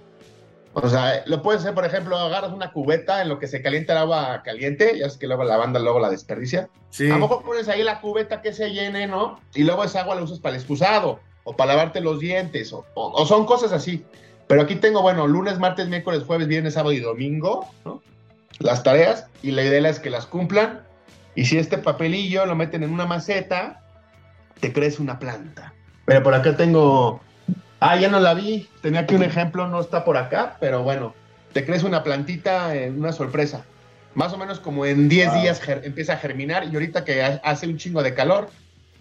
O 0.80 0.88
sea, 0.88 1.22
lo 1.26 1.42
puedes 1.42 1.62
hacer, 1.62 1.74
por 1.74 1.84
ejemplo, 1.84 2.16
agarras 2.16 2.52
una 2.52 2.72
cubeta 2.72 3.20
en 3.22 3.28
lo 3.28 3.38
que 3.38 3.46
se 3.48 3.62
calienta 3.62 3.92
el 3.94 3.98
agua 4.00 4.42
caliente, 4.44 4.98
ya 4.98 5.06
es 5.06 5.16
que 5.16 5.26
luego 5.26 5.44
la 5.44 5.56
banda 5.56 5.80
luego 5.80 5.98
la 6.00 6.10
desperdicia. 6.10 6.68
Sí. 6.90 7.06
A 7.10 7.14
lo 7.14 7.20
mejor 7.20 7.42
pones 7.42 7.68
ahí 7.68 7.82
la 7.82 8.00
cubeta 8.00 8.42
que 8.42 8.52
se 8.52 8.70
llene, 8.70 9.06
¿no? 9.06 9.40
Y 9.54 9.64
luego 9.64 9.84
esa 9.84 10.00
agua 10.02 10.14
la 10.14 10.22
usas 10.22 10.38
para 10.38 10.54
el 10.54 10.60
excusado 10.60 11.20
o 11.44 11.56
para 11.56 11.72
lavarte 11.74 12.00
los 12.00 12.20
dientes 12.20 12.72
o, 12.72 12.84
o- 12.94 13.12
o 13.22 13.26
son 13.26 13.44
cosas 13.46 13.72
así. 13.72 14.04
Pero 14.46 14.62
aquí 14.62 14.76
tengo, 14.76 15.02
bueno, 15.02 15.26
lunes, 15.26 15.58
martes, 15.58 15.88
miércoles, 15.88 16.22
jueves, 16.26 16.46
viernes, 16.48 16.74
sábado 16.74 16.92
y 16.92 17.00
domingo, 17.00 17.68
¿no? 17.84 18.02
Las 18.60 18.82
tareas 18.82 19.26
y 19.42 19.50
la 19.50 19.62
idea 19.62 19.88
es 19.88 20.00
que 20.00 20.10
las 20.10 20.26
cumplan. 20.26 20.84
Y 21.34 21.44
si 21.44 21.58
este 21.58 21.78
papelillo 21.78 22.46
lo 22.46 22.56
meten 22.56 22.82
en 22.82 22.92
una 22.92 23.06
maceta, 23.06 23.82
te 24.60 24.72
crees 24.72 24.98
una 24.98 25.18
planta. 25.18 25.74
Pero 26.06 26.22
por 26.22 26.34
acá 26.34 26.56
tengo... 26.56 27.20
Ah, 27.80 27.96
ya 27.96 28.08
no 28.08 28.18
la 28.20 28.34
vi. 28.34 28.68
Tenía 28.82 29.00
aquí 29.00 29.14
un 29.14 29.22
ejemplo, 29.22 29.66
no 29.68 29.80
está 29.80 30.04
por 30.04 30.16
acá, 30.16 30.56
pero 30.60 30.82
bueno, 30.82 31.14
te 31.52 31.64
crees 31.64 31.82
una 31.84 32.02
plantita 32.02 32.74
en 32.74 32.98
una 32.98 33.12
sorpresa. 33.12 33.64
Más 34.14 34.32
o 34.32 34.38
menos 34.38 34.58
como 34.58 34.84
en 34.84 35.08
10 35.08 35.32
Wow. 35.32 35.40
días 35.42 35.60
empieza 35.82 36.14
a 36.14 36.16
germinar 36.16 36.64
y 36.64 36.74
ahorita 36.74 37.04
que 37.04 37.22
ha- 37.22 37.40
hace 37.44 37.66
un 37.68 37.76
chingo 37.78 38.02
de 38.02 38.14
calor, 38.14 38.50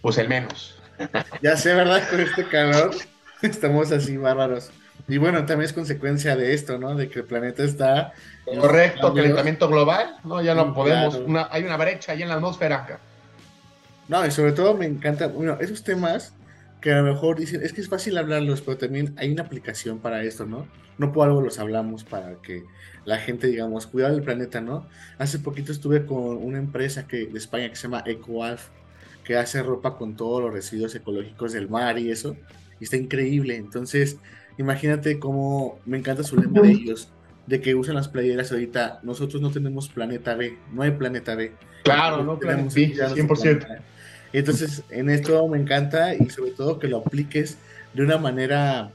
pues 0.01 0.17
el 0.17 0.29
menos. 0.29 0.75
Ya 1.41 1.55
sé, 1.57 1.73
¿verdad? 1.73 2.07
Con 2.09 2.19
este 2.19 2.47
calor 2.47 2.91
estamos 3.41 3.91
así 3.91 4.17
bárbaros. 4.17 4.71
Y 5.07 5.17
bueno, 5.17 5.39
también 5.45 5.61
es 5.61 5.73
consecuencia 5.73 6.35
de 6.35 6.53
esto, 6.53 6.77
¿no? 6.77 6.93
De 6.95 7.07
que 7.07 7.19
el 7.19 7.25
planeta 7.25 7.63
está... 7.63 8.13
Correcto, 8.59 9.13
calentamiento 9.13 9.67
global, 9.69 10.17
no, 10.23 10.41
ya 10.41 10.53
no 10.53 10.73
podemos. 10.73 11.15
claro. 11.15 11.25
Una- 11.29 11.47
hay 11.51 11.63
una 11.63 11.77
brecha 11.77 12.11
ahí 12.11 12.21
en 12.23 12.29
la 12.29 12.35
atmósfera. 12.35 12.99
No, 14.07 14.25
y 14.25 14.31
sobre 14.31 14.51
todo 14.53 14.73
me 14.73 14.85
encanta, 14.85 15.27
bueno, 15.27 15.57
esos 15.59 15.83
temas 15.83 16.33
que 16.81 16.91
a 16.91 17.01
lo 17.01 17.13
mejor 17.13 17.39
dicen, 17.39 17.61
es 17.63 17.73
que 17.73 17.81
es 17.81 17.89
fácil 17.89 18.17
hablarlos, 18.17 18.61
pero 18.61 18.77
también 18.77 19.13
hay 19.17 19.31
una 19.31 19.43
aplicación 19.43 19.99
para 19.99 20.23
esto, 20.23 20.45
¿no? 20.45 20.67
No 20.97 21.11
por 21.11 21.27
algo 21.27 21.41
los 21.41 21.59
hablamos 21.59 22.03
para 22.03 22.35
que 22.41 22.63
la 23.05 23.17
gente, 23.17 23.47
digamos, 23.47 23.87
cuidado 23.87 24.13
del 24.13 24.23
planeta, 24.23 24.61
¿no? 24.61 24.87
Hace 25.17 25.39
poquito 25.39 25.71
estuve 25.71 26.05
con 26.05 26.37
una 26.37 26.57
empresa 26.57 27.07
que, 27.07 27.27
de 27.27 27.37
España 27.37 27.69
que 27.69 27.75
se 27.75 27.83
llama 27.83 28.03
EcoAlf, 28.05 28.67
que 29.23 29.37
hace 29.37 29.61
ropa 29.63 29.97
con 29.97 30.15
todos 30.15 30.41
los 30.41 30.53
residuos 30.53 30.93
ecológicos 30.95 31.53
del 31.53 31.69
mar 31.69 31.97
y 31.99 32.11
eso. 32.11 32.35
Y 32.79 32.83
está 32.85 32.95
increíble. 32.95 33.55
Entonces, 33.55 34.17
imagínate 34.57 35.19
cómo 35.19 35.79
me 35.85 35.97
encanta 35.97 36.23
su 36.23 36.37
lema 36.37 36.61
de 36.61 36.71
ellos, 36.71 37.09
de 37.45 37.59
que 37.59 37.75
usan 37.75 37.95
las 37.95 38.07
playeras 38.07 38.51
ahorita. 38.51 38.99
Nosotros 39.03 39.41
no 39.41 39.51
tenemos 39.51 39.89
planeta 39.89 40.35
B, 40.35 40.57
no 40.71 40.83
hay 40.83 40.91
planeta 40.91 41.35
B. 41.35 41.53
Claro, 41.83 42.23
no 42.23 42.37
tenemos 42.37 42.73
B, 42.73 42.93
100%. 42.93 43.81
Entonces, 44.37 44.83
en 44.91 45.09
esto 45.09 45.47
me 45.47 45.57
encanta 45.57 46.13
y 46.13 46.29
sobre 46.29 46.51
todo 46.51 46.77
que 46.77 46.87
lo 46.87 46.97
apliques 46.99 47.57
de 47.95 48.03
una 48.03 48.19
manera, 48.19 48.91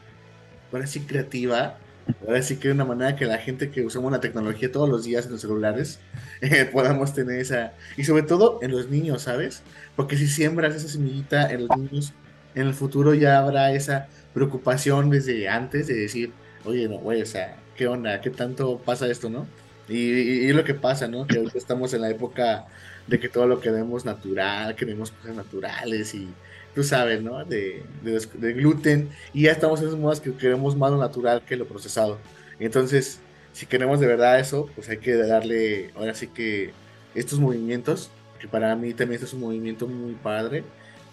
ahora 0.72 0.86
sí, 0.86 1.00
creativa. 1.00 1.78
Ahora 2.26 2.42
sí 2.42 2.56
que 2.58 2.68
de 2.68 2.74
una 2.74 2.84
manera 2.84 3.16
que 3.16 3.24
la 3.24 3.38
gente 3.38 3.70
que 3.70 3.84
usamos 3.84 4.12
la 4.12 4.20
tecnología 4.20 4.70
todos 4.70 4.88
los 4.88 5.04
días 5.04 5.26
en 5.26 5.32
los 5.32 5.40
celulares 5.40 5.98
eh, 6.40 6.64
podamos 6.64 7.12
tener 7.12 7.40
esa. 7.40 7.72
Y 7.96 8.04
sobre 8.04 8.22
todo 8.22 8.60
en 8.62 8.70
los 8.70 8.88
niños, 8.88 9.22
¿sabes? 9.22 9.62
Porque 9.96 10.16
si 10.16 10.28
siembras 10.28 10.76
esa 10.76 10.88
semillita 10.88 11.50
en 11.50 11.66
los 11.66 11.76
niños, 11.76 12.12
en 12.54 12.68
el 12.68 12.74
futuro 12.74 13.12
ya 13.14 13.38
habrá 13.38 13.72
esa 13.72 14.06
preocupación 14.34 15.10
desde 15.10 15.48
antes 15.48 15.88
de 15.88 15.94
decir, 15.94 16.32
oye, 16.64 16.88
no, 16.88 16.98
güey, 16.98 17.20
o 17.20 17.26
sea, 17.26 17.56
¿qué 17.76 17.88
onda? 17.88 18.20
¿Qué 18.20 18.30
tanto 18.30 18.78
pasa 18.78 19.08
esto, 19.08 19.28
no? 19.28 19.48
Y, 19.88 19.96
y, 19.96 20.52
lo 20.52 20.62
que 20.62 20.74
pasa, 20.74 21.08
¿no? 21.08 21.26
Que 21.26 21.38
ahorita 21.38 21.58
estamos 21.58 21.92
en 21.94 22.02
la 22.02 22.10
época 22.10 22.66
de 23.06 23.20
que 23.20 23.28
todo 23.28 23.46
lo 23.46 23.60
que 23.60 23.70
vemos 23.70 24.04
natural, 24.04 24.74
queremos 24.74 25.10
cosas 25.10 25.36
naturales 25.36 26.14
y 26.14 26.28
tú 26.74 26.82
sabes, 26.82 27.22
¿no? 27.22 27.44
De, 27.44 27.82
de, 28.02 28.52
gluten 28.52 29.10
y 29.32 29.42
ya 29.42 29.52
estamos 29.52 29.80
en 29.80 29.88
esas 29.88 29.98
modas 29.98 30.20
que 30.20 30.32
queremos 30.34 30.76
más 30.76 30.90
lo 30.90 30.98
natural 30.98 31.42
que 31.42 31.56
lo 31.56 31.66
procesado. 31.66 32.18
Entonces, 32.58 33.20
si 33.52 33.66
queremos 33.66 34.00
de 34.00 34.06
verdad 34.06 34.38
eso, 34.40 34.68
pues 34.74 34.88
hay 34.88 34.98
que 34.98 35.14
darle, 35.16 35.90
ahora 35.96 36.14
sí 36.14 36.28
que 36.28 36.72
estos 37.14 37.38
movimientos, 37.38 38.10
que 38.40 38.48
para 38.48 38.74
mí 38.76 38.94
también 38.94 39.16
este 39.16 39.26
es 39.26 39.34
un 39.34 39.40
movimiento 39.40 39.86
muy 39.86 40.14
padre, 40.14 40.64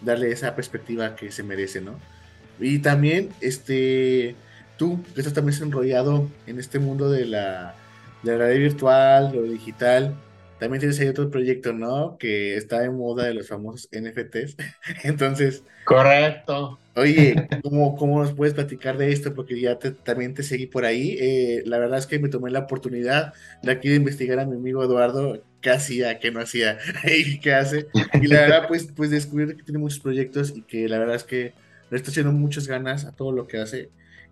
darle 0.02 0.32
esa 0.32 0.56
perspectiva 0.56 1.16
que 1.16 1.32
se 1.32 1.44
merece, 1.44 1.82
¿no? 1.82 2.00
Y 2.60 2.80
también, 2.80 3.30
este, 3.42 4.36
tú, 4.78 5.04
que 5.14 5.22
estás 5.22 5.34
también 5.34 5.62
enrollado 5.62 6.28
en 6.48 6.60
este 6.60 6.80
mundo 6.80 7.10
de 7.10 7.26
la, 7.26 7.76
de 8.24 8.32
la 8.32 8.38
realidad 8.38 8.70
virtual, 8.70 9.32
lo 9.34 9.44
digital, 9.44 10.16
también 10.60 10.80
tienes 10.80 11.00
ahí 11.00 11.08
otro 11.08 11.30
proyecto, 11.32 11.74
¿no? 11.74 12.18
Que 12.18 12.58
está 12.58 12.84
en 12.84 12.98
moda 12.98 13.26
de 13.26 13.34
los 13.34 13.48
famosos 13.48 13.90
NFTs. 13.92 14.58
Entonces. 15.04 15.64
Correcto. 15.86 16.78
Oye, 16.96 17.48
¿cómo, 17.64 17.96
¿cómo 17.96 18.22
nos 18.22 18.34
puedes 18.34 18.54
platicar 18.54 18.98
de 18.98 19.12
esto? 19.12 19.34
Porque 19.34 19.60
ya 19.60 19.80
también 19.80 20.34
te 20.34 20.44
seguí 20.44 20.68
por 20.68 20.86
ahí. 20.86 21.16
Eh, 21.20 21.64
la 21.66 21.80
verdad 21.80 21.98
es 21.98 22.08
que 22.08 22.20
me 22.20 22.30
tomé 22.30 22.52
la 22.52 22.60
oportunidad 22.60 23.34
de 23.64 23.72
aquí 23.72 23.90
de 23.90 23.96
investigar 23.96 24.40
a 24.40 24.46
mi 24.46 24.58
amigo 24.58 24.84
Eduardo 24.84 25.42
qué 25.62 25.72
hacía, 25.72 26.20
qué 26.20 26.32
no 26.32 26.42
hacía 26.42 26.78
y 27.06 27.40
qué 27.40 27.54
hace. 27.54 27.88
Y 28.22 28.28
la 28.28 28.42
verdad, 28.42 28.68
pues, 28.68 28.90
pues 28.96 29.10
descubrir 29.12 29.56
que 29.56 29.64
tiene 29.64 29.80
muchos 29.80 30.00
proyectos 30.00 30.54
y 30.56 30.62
que 30.62 30.90
la 30.90 31.00
verdad 31.00 31.16
es 31.16 31.24
que 31.24 31.54
le 31.90 31.98
está 31.98 32.12
haciendo 32.12 32.34
muchas 32.34 32.68
ganas 32.68 33.06
a 33.06 33.16
todo 33.16 33.32
lo 33.32 33.48
que 33.48 33.60
hace. 33.60 33.90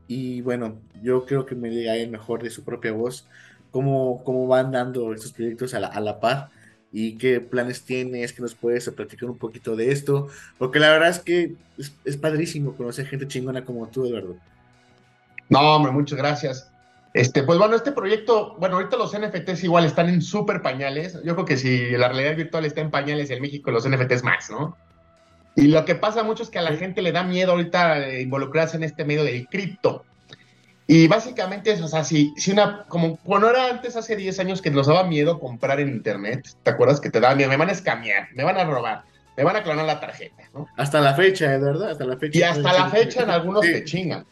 Y 0.07 0.41
bueno, 0.41 0.79
yo 1.01 1.25
creo 1.25 1.45
que 1.45 1.55
me 1.55 1.69
diga 1.69 1.95
el 1.95 2.09
mejor 2.09 2.43
de 2.43 2.49
su 2.49 2.63
propia 2.63 2.91
voz 2.91 3.27
cómo, 3.71 4.23
cómo 4.23 4.47
van 4.47 4.71
dando 4.71 5.13
estos 5.13 5.33
proyectos 5.33 5.73
a 5.73 5.79
la, 5.79 5.87
a 5.87 5.99
la 5.99 6.19
par 6.19 6.49
y 6.91 7.17
qué 7.17 7.41
planes 7.41 7.83
tienes, 7.83 8.33
que 8.33 8.41
nos 8.41 8.55
puedes 8.55 8.89
platicar 8.89 9.29
un 9.29 9.37
poquito 9.37 9.75
de 9.75 9.91
esto, 9.91 10.29
porque 10.57 10.79
la 10.79 10.89
verdad 10.89 11.09
es 11.09 11.19
que 11.19 11.55
es, 11.77 11.93
es, 12.05 12.17
padrísimo 12.17 12.75
conocer 12.75 13.05
gente 13.07 13.27
chingona 13.27 13.65
como 13.65 13.87
tú, 13.87 14.05
Eduardo. 14.05 14.37
No, 15.49 15.59
hombre, 15.75 15.91
muchas 15.91 16.17
gracias. 16.17 16.71
Este, 17.13 17.43
pues 17.43 17.57
bueno, 17.57 17.75
este 17.75 17.91
proyecto, 17.91 18.55
bueno, 18.59 18.75
ahorita 18.75 18.97
los 18.97 19.17
NFTs 19.17 19.63
igual 19.63 19.85
están 19.85 20.09
en 20.09 20.21
súper 20.21 20.61
pañales. 20.61 21.17
Yo 21.23 21.33
creo 21.33 21.45
que 21.45 21.57
si 21.57 21.91
la 21.91 22.09
realidad 22.09 22.35
virtual 22.35 22.65
está 22.65 22.81
en 22.81 22.91
pañales 22.91 23.31
en 23.31 23.41
México, 23.41 23.71
los 23.71 23.89
NFTs 23.89 24.23
más, 24.23 24.49
¿no? 24.49 24.77
Y 25.55 25.69
lo 25.69 25.83
que 25.85 25.95
pasa 25.95 26.21
mucho 26.21 26.43
es 26.43 26.49
que 26.49 26.59
a 26.59 26.61
la 26.61 26.75
gente 26.75 27.01
le 27.01 27.11
da 27.11 27.23
miedo 27.23 27.53
ahorita 27.53 28.19
involucrarse 28.19 28.77
en 28.77 28.83
este 28.83 29.03
medio 29.03 29.23
del 29.23 29.47
cripto. 29.47 30.05
Y 30.89 31.07
básicamente 31.09 31.71
es, 31.71 31.81
o 31.81 31.87
sea, 31.89 32.05
si, 32.05 32.33
si 32.37 32.51
una, 32.51 32.85
como 32.87 33.17
cuando 33.17 33.49
era 33.49 33.69
antes, 33.69 33.97
hace 33.97 34.15
10 34.15 34.39
años 34.39 34.61
que 34.61 34.71
nos 34.71 34.87
daba 34.87 35.03
miedo 35.03 35.37
comprar 35.37 35.81
en 35.81 35.89
internet, 35.89 36.47
¿te 36.63 36.71
acuerdas 36.71 37.01
que 37.01 37.09
te 37.09 37.19
daba 37.19 37.35
miedo? 37.35 37.49
Me 37.49 37.57
van 37.57 37.67
a 37.67 37.73
escamear, 37.73 38.29
me 38.33 38.45
van 38.45 38.57
a 38.57 38.63
robar, 38.63 39.03
me 39.35 39.43
van 39.43 39.57
a 39.57 39.63
clonar 39.63 39.85
la 39.85 39.99
tarjeta, 39.99 40.43
¿no? 40.53 40.65
Hasta 40.77 41.01
la 41.01 41.13
fecha, 41.13 41.53
¿eh? 41.53 41.59
¿verdad? 41.59 41.91
Hasta 41.91 42.05
la 42.05 42.15
fecha. 42.15 42.39
Y 42.39 42.43
hasta 42.43 42.71
la 42.71 42.89
fecha 42.89 43.23
en 43.23 43.29
algunos 43.31 43.61
te 43.61 43.83
chingan. 43.83 44.25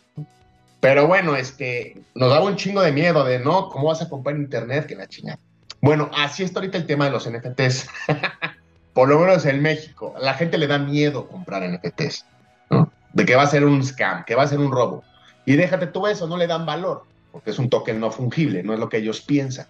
Pero 0.79 1.07
bueno, 1.07 1.35
este, 1.35 2.01
nos 2.13 2.29
daba 2.29 2.45
un 2.45 2.55
chingo 2.55 2.81
de 2.81 2.93
miedo 2.93 3.25
de, 3.25 3.39
no, 3.39 3.67
¿cómo 3.69 3.87
vas 3.87 4.01
a 4.01 4.07
comprar 4.07 4.37
en 4.37 4.43
internet? 4.43 4.85
Que 4.85 4.95
la 4.95 5.07
chingada. 5.07 5.39
Bueno, 5.81 6.09
así 6.15 6.43
está 6.43 6.59
ahorita 6.59 6.77
el 6.77 6.85
tema 6.85 7.05
de 7.05 7.11
los 7.11 7.29
NFTs. 7.29 7.87
Por 8.93 9.09
lo 9.09 9.19
menos 9.19 9.45
en 9.45 9.61
México, 9.61 10.13
a 10.15 10.21
la 10.21 10.35
gente 10.35 10.57
le 10.57 10.67
da 10.67 10.77
miedo 10.77 11.27
comprar 11.27 11.69
NFTs, 11.69 12.25
¿no? 12.69 12.89
De 13.11 13.25
que 13.25 13.35
va 13.35 13.43
a 13.43 13.47
ser 13.47 13.65
un 13.65 13.83
scam, 13.83 14.23
que 14.23 14.35
va 14.35 14.43
a 14.43 14.47
ser 14.47 14.59
un 14.59 14.71
robo. 14.71 15.03
Y 15.45 15.55
déjate 15.55 15.87
tú 15.87 16.07
eso, 16.07 16.27
no 16.27 16.37
le 16.37 16.47
dan 16.47 16.65
valor, 16.65 17.03
porque 17.31 17.51
es 17.51 17.59
un 17.59 17.69
token 17.69 17.99
no 17.99 18.11
fungible, 18.11 18.63
no 18.63 18.73
es 18.73 18.79
lo 18.79 18.89
que 18.89 18.97
ellos 18.97 19.21
piensan. 19.21 19.67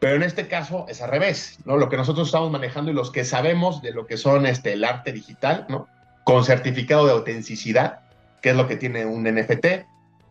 Pero 0.00 0.16
en 0.16 0.22
este 0.22 0.46
caso 0.46 0.86
es 0.88 1.02
al 1.02 1.10
revés, 1.10 1.58
¿no? 1.64 1.76
Lo 1.76 1.88
que 1.88 1.96
nosotros 1.96 2.28
estamos 2.28 2.50
manejando 2.50 2.90
y 2.90 2.94
los 2.94 3.10
que 3.10 3.24
sabemos 3.24 3.82
de 3.82 3.92
lo 3.92 4.06
que 4.06 4.16
son 4.16 4.46
este, 4.46 4.74
el 4.74 4.84
arte 4.84 5.12
digital, 5.12 5.66
¿no? 5.68 5.88
Con 6.24 6.44
certificado 6.44 7.06
de 7.06 7.12
autenticidad, 7.12 8.00
que 8.42 8.50
es 8.50 8.56
lo 8.56 8.68
que 8.68 8.76
tiene 8.76 9.06
un 9.06 9.24
NFT, 9.24 9.66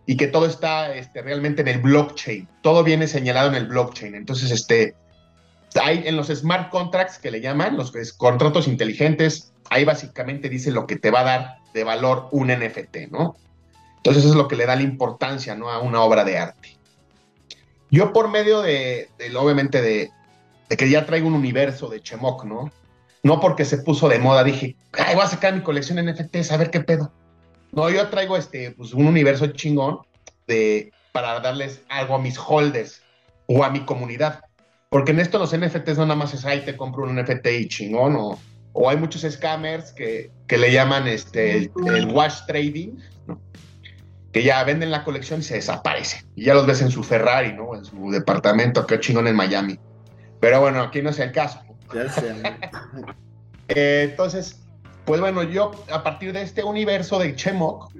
y 0.06 0.16
que 0.16 0.28
todo 0.28 0.46
está 0.46 0.96
este, 0.96 1.22
realmente 1.22 1.62
en 1.62 1.68
el 1.68 1.80
blockchain. 1.80 2.48
Todo 2.62 2.84
viene 2.84 3.08
señalado 3.08 3.50
en 3.50 3.56
el 3.56 3.68
blockchain. 3.68 4.16
Entonces, 4.16 4.52
este, 4.52 4.96
hay 5.82 6.04
en 6.06 6.16
los 6.16 6.28
smart 6.28 6.70
contracts 6.70 7.20
que 7.20 7.30
le 7.30 7.42
llaman, 7.42 7.76
los 7.76 7.92
contratos 8.14 8.70
inteligentes, 8.70 9.52
ahí 9.70 9.84
básicamente 9.84 10.48
dice 10.48 10.72
lo 10.72 10.88
que 10.88 10.96
te 10.96 11.12
va 11.12 11.22
a 11.22 11.24
dar 11.24 11.58
de 11.74 11.84
valor 11.84 12.30
un 12.32 12.48
NFT, 12.48 13.12
¿no? 13.12 13.36
Entonces 13.98 14.24
eso 14.24 14.34
es 14.34 14.38
lo 14.38 14.48
que 14.48 14.56
le 14.56 14.66
da 14.66 14.75
la 14.75 14.84
importancia 14.84 15.56
¿no? 15.56 15.70
a 15.70 15.80
una 15.80 16.01
obra 16.01 16.24
de 16.24 16.38
arte. 16.38 16.77
Yo 17.89 18.13
por 18.13 18.30
medio 18.30 18.62
de, 18.62 19.10
obviamente, 19.38 19.82
de, 19.82 20.12
que 20.75 20.89
ya 20.89 21.06
traigo 21.06 21.27
un 21.27 21.34
universo 21.34 21.88
de 21.88 22.01
Chemok, 22.01 22.44
¿no? 22.46 22.72
No 23.24 23.39
porque 23.39 23.66
se 23.66 23.77
puso 23.80 24.10
de 24.10 24.20
moda, 24.20 24.44
dije, 24.44 24.75
ay, 24.94 25.16
voy 25.16 25.24
a 25.24 25.27
sacar 25.27 25.54
mi 25.54 25.62
colección 25.62 26.06
NFTs, 26.06 26.51
a 26.51 26.58
ver 26.58 26.70
qué 26.70 26.82
pedo. 26.82 27.12
No, 27.72 27.89
yo 27.89 28.08
traigo 28.10 28.38
este, 28.38 28.72
pues, 28.72 28.94
un 28.94 29.08
universo 29.08 29.48
chingón 29.48 30.00
de, 30.48 30.92
para 31.12 31.39
darles 31.39 31.82
algo 31.89 32.16
a 32.16 32.20
mis 32.20 32.38
holders 32.38 33.01
o 33.48 33.63
a 33.63 33.70
mi 33.70 33.82
comunidad. 33.82 34.42
Porque 34.89 35.12
en 35.12 35.20
esto 35.20 35.39
los 35.39 35.56
NFTs 35.58 35.98
no 35.98 36.06
nada 36.06 36.16
más 36.16 36.34
es, 36.34 36.46
ay, 36.46 36.62
te 36.63 36.77
compro 36.77 37.04
un 37.04 37.16
NFT 37.16 37.48
y 37.48 37.68
chingón, 37.68 38.16
o, 38.16 38.39
o 38.74 38.89
hay 38.89 38.98
muchos 38.98 39.22
scammers 39.30 39.92
que, 39.92 40.32
que 40.48 40.58
le 40.58 40.72
llaman 40.72 41.08
este, 41.08 41.58
el, 41.58 41.72
el 41.88 42.08
wash 42.08 42.46
trading, 42.46 42.98
¿no? 43.25 43.42
Que 44.32 44.44
ya 44.44 44.64
venden 44.64 44.92
la 44.92 45.04
colección 45.04 45.40
y 45.40 45.44
se 45.44 45.56
desaparece. 45.56 46.26
Y 46.36 46.46
ya 46.46 46.54
los 46.54 46.66
ves 46.66 46.82
en 46.82 46.92
su 46.92 47.04
Ferrari, 47.04 47.54
¿no? 47.54 47.76
En 47.76 47.86
su 47.86 48.12
departamento, 48.12 48.86
qué 48.86 49.00
chingón 49.00 49.28
en 49.28 49.36
Miami. 49.36 49.80
Pero 50.40 50.62
bueno, 50.62 50.82
aquí 50.82 51.02
no 51.02 51.10
es 51.10 51.20
el 51.20 51.32
caso. 51.32 51.62
Ya 51.94 52.10
sé. 52.10 52.36
eh, 53.70 54.08
entonces, 54.10 54.62
pues 55.06 55.22
bueno, 55.22 55.44
yo 55.44 55.72
a 55.92 56.04
partir 56.04 56.34
de 56.34 56.42
este 56.42 56.64
universo 56.64 57.20
de 57.20 57.36
Chemok, 57.36 57.92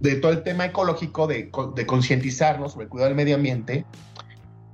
de 0.00 0.16
todo 0.16 0.32
el 0.32 0.42
tema 0.42 0.66
ecológico, 0.66 1.26
de, 1.26 1.50
de 1.74 1.86
concientizarnos 1.86 2.72
sobre 2.72 2.84
el 2.84 2.90
cuidado 2.90 3.08
del 3.08 3.16
medio 3.16 3.36
ambiente, 3.36 3.86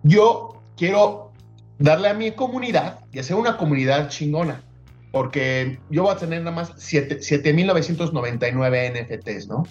yo 0.03 0.61
quiero 0.77 1.33
darle 1.79 2.09
a 2.09 2.15
mi 2.15 2.33
comunidad 2.33 3.01
y 3.13 3.19
hacer 3.19 3.37
una 3.37 3.57
comunidad 3.57 4.09
chingona. 4.09 4.65
Porque 5.13 5.81
yo 5.91 6.05
voy 6.05 6.15
a 6.15 6.17
tener 6.17 6.43
nada 6.43 6.55
más 6.55 6.73
7.999 6.77 8.93
NFTs, 8.93 9.49
¿no? 9.49 9.65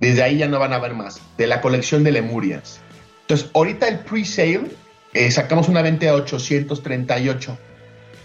Desde 0.00 0.22
ahí 0.22 0.38
ya 0.38 0.48
no 0.48 0.58
van 0.58 0.72
a 0.72 0.78
ver 0.78 0.94
más, 0.94 1.20
de 1.36 1.46
la 1.46 1.60
colección 1.60 2.02
de 2.04 2.12
Lemurias. 2.12 2.80
Entonces, 3.22 3.50
ahorita 3.54 3.86
el 3.86 4.00
pre-sale, 4.00 4.70
eh, 5.12 5.30
sacamos 5.30 5.68
una 5.68 5.82
venta 5.82 6.06
de 6.06 6.12
838. 6.12 7.58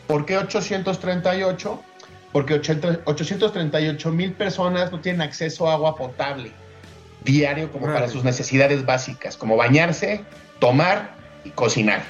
¿Por 0.07 0.25
qué 0.25 0.37
838? 0.37 1.83
Porque 2.31 2.53
838 2.53 4.11
mil 4.11 4.33
personas 4.33 4.91
no 4.91 4.99
tienen 4.99 5.21
acceso 5.21 5.69
a 5.69 5.73
agua 5.73 5.95
potable 5.95 6.51
diario 7.25 7.71
como 7.71 7.87
para 7.87 8.07
sus 8.07 8.23
necesidades 8.23 8.85
básicas, 8.85 9.35
como 9.35 9.57
bañarse, 9.57 10.21
tomar 10.59 11.15
y 11.43 11.49
cocinar. 11.49 12.03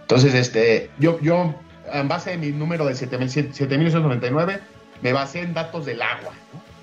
Entonces, 0.00 0.34
este, 0.34 0.88
yo, 0.98 1.20
yo 1.20 1.54
en 1.92 2.08
base 2.08 2.30
de 2.30 2.38
mi 2.38 2.52
número 2.52 2.86
de 2.86 2.94
7.999, 2.94 4.60
me 5.02 5.12
basé 5.12 5.40
en 5.40 5.52
datos 5.52 5.84
del 5.84 6.00
agua. 6.00 6.32
¿no? 6.52 6.75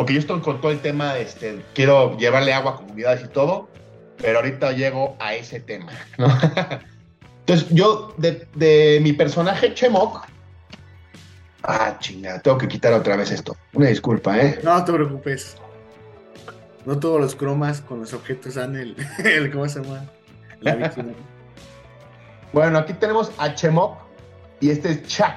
Porque 0.00 0.14
yo 0.14 0.20
estoy 0.20 0.40
con 0.40 0.62
todo 0.62 0.72
el 0.72 0.80
tema, 0.80 1.12
de 1.12 1.20
este, 1.20 1.62
quiero 1.74 2.16
llevarle 2.16 2.54
agua 2.54 2.72
a 2.72 2.76
comunidades 2.76 3.22
y 3.22 3.28
todo, 3.28 3.68
pero 4.16 4.38
ahorita 4.38 4.72
llego 4.72 5.14
a 5.20 5.34
ese 5.34 5.60
tema, 5.60 5.92
¿no? 6.16 6.26
Entonces, 7.40 7.68
yo, 7.68 8.14
de, 8.16 8.98
mi 9.02 9.12
personaje 9.12 9.74
Chemok, 9.74 10.26
ah, 11.64 11.98
chingada, 12.00 12.40
tengo 12.40 12.56
que 12.56 12.66
quitar 12.66 12.94
otra 12.94 13.14
vez 13.14 13.30
esto. 13.30 13.54
Una 13.74 13.88
disculpa, 13.88 14.38
¿eh? 14.38 14.58
No 14.64 14.82
te 14.82 14.90
preocupes. 14.90 15.58
No 16.86 16.98
todos 16.98 17.20
los 17.20 17.34
cromas 17.34 17.82
con 17.82 18.00
los 18.00 18.14
objetos 18.14 18.54
dan 18.54 18.76
el, 18.76 18.96
el 19.22 19.52
¿cómo 19.52 19.68
se 19.68 19.82
llama? 19.82 20.06
La 20.60 20.94
bueno, 22.54 22.78
aquí 22.78 22.94
tenemos 22.94 23.32
a 23.36 23.54
Chemok 23.54 23.98
y 24.60 24.70
este 24.70 24.92
es 24.92 25.02
Chuck. 25.02 25.36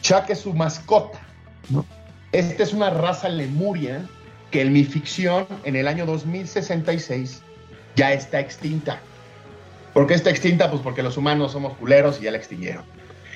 Chuck 0.00 0.30
es 0.30 0.38
su 0.38 0.54
mascota. 0.54 1.20
¿no? 1.68 1.84
Esta 2.32 2.62
es 2.62 2.72
una 2.72 2.90
raza 2.90 3.28
lemuria 3.28 4.06
que 4.50 4.62
en 4.62 4.72
mi 4.72 4.84
ficción, 4.84 5.46
en 5.64 5.76
el 5.76 5.86
año 5.86 6.06
2066, 6.06 7.42
ya 7.94 8.12
está 8.12 8.40
extinta. 8.40 9.00
¿Por 9.92 10.06
qué 10.06 10.14
está 10.14 10.30
extinta? 10.30 10.70
Pues 10.70 10.80
porque 10.82 11.02
los 11.02 11.16
humanos 11.18 11.52
somos 11.52 11.76
culeros 11.76 12.18
y 12.20 12.24
ya 12.24 12.30
la 12.30 12.38
extinguieron. 12.38 12.84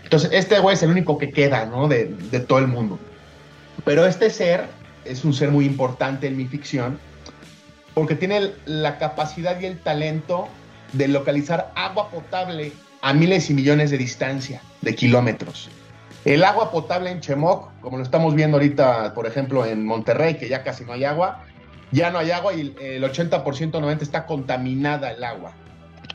Entonces, 0.03 0.31
este 0.33 0.59
güey 0.61 0.75
es 0.75 0.83
el 0.83 0.91
único 0.91 1.19
que 1.19 1.31
queda, 1.31 1.67
¿no? 1.67 1.89
De, 1.89 2.07
de 2.07 2.41
todo 2.41 2.59
el 2.59 2.69
mundo. 2.69 2.99
Pero 3.85 4.07
este 4.07 4.31
ser 4.31 4.67
es 5.05 5.25
un 5.25 5.35
ser 5.35 5.51
muy 5.51 5.67
importante 5.67 6.27
en 6.27 6.37
mi 6.37 6.47
ficción 6.47 6.99
porque 7.93 8.15
tiene 8.15 8.53
la 8.65 8.99
capacidad 8.99 9.61
y 9.61 9.67
el 9.67 9.79
talento 9.79 10.49
de 10.93 11.09
localizar 11.09 11.73
agua 11.75 12.11
potable 12.11 12.73
a 13.03 13.13
miles 13.13 13.51
y 13.51 13.55
millones 13.55 13.91
de 13.91 13.99
distancia, 13.99 14.63
de 14.81 14.95
kilómetros. 14.95 15.69
El 16.27 16.43
agua 16.43 16.73
potable 16.73 17.13
en 17.13 17.21
Chemoc, 17.21 17.71
como 17.81 17.99
lo 17.99 18.03
estamos 18.03 18.35
viendo 18.35 18.57
ahorita, 18.57 19.15
por 19.15 19.29
ejemplo, 19.29 19.65
en 19.65 19.87
Monterrey, 19.87 20.35
que 20.35 20.49
ya 20.49 20.65
casi 20.65 20.85
no 20.85 20.93
hay 20.93 21.05
agua, 21.05 21.45
ya 21.93 22.11
no 22.11 22.19
hay 22.19 22.33
agua 22.33 22.53
y 22.53 22.75
el 22.81 23.05
80%, 23.05 23.45
90% 23.45 24.03
está 24.03 24.27
contaminada 24.27 25.13
el 25.13 25.23
agua. 25.23 25.53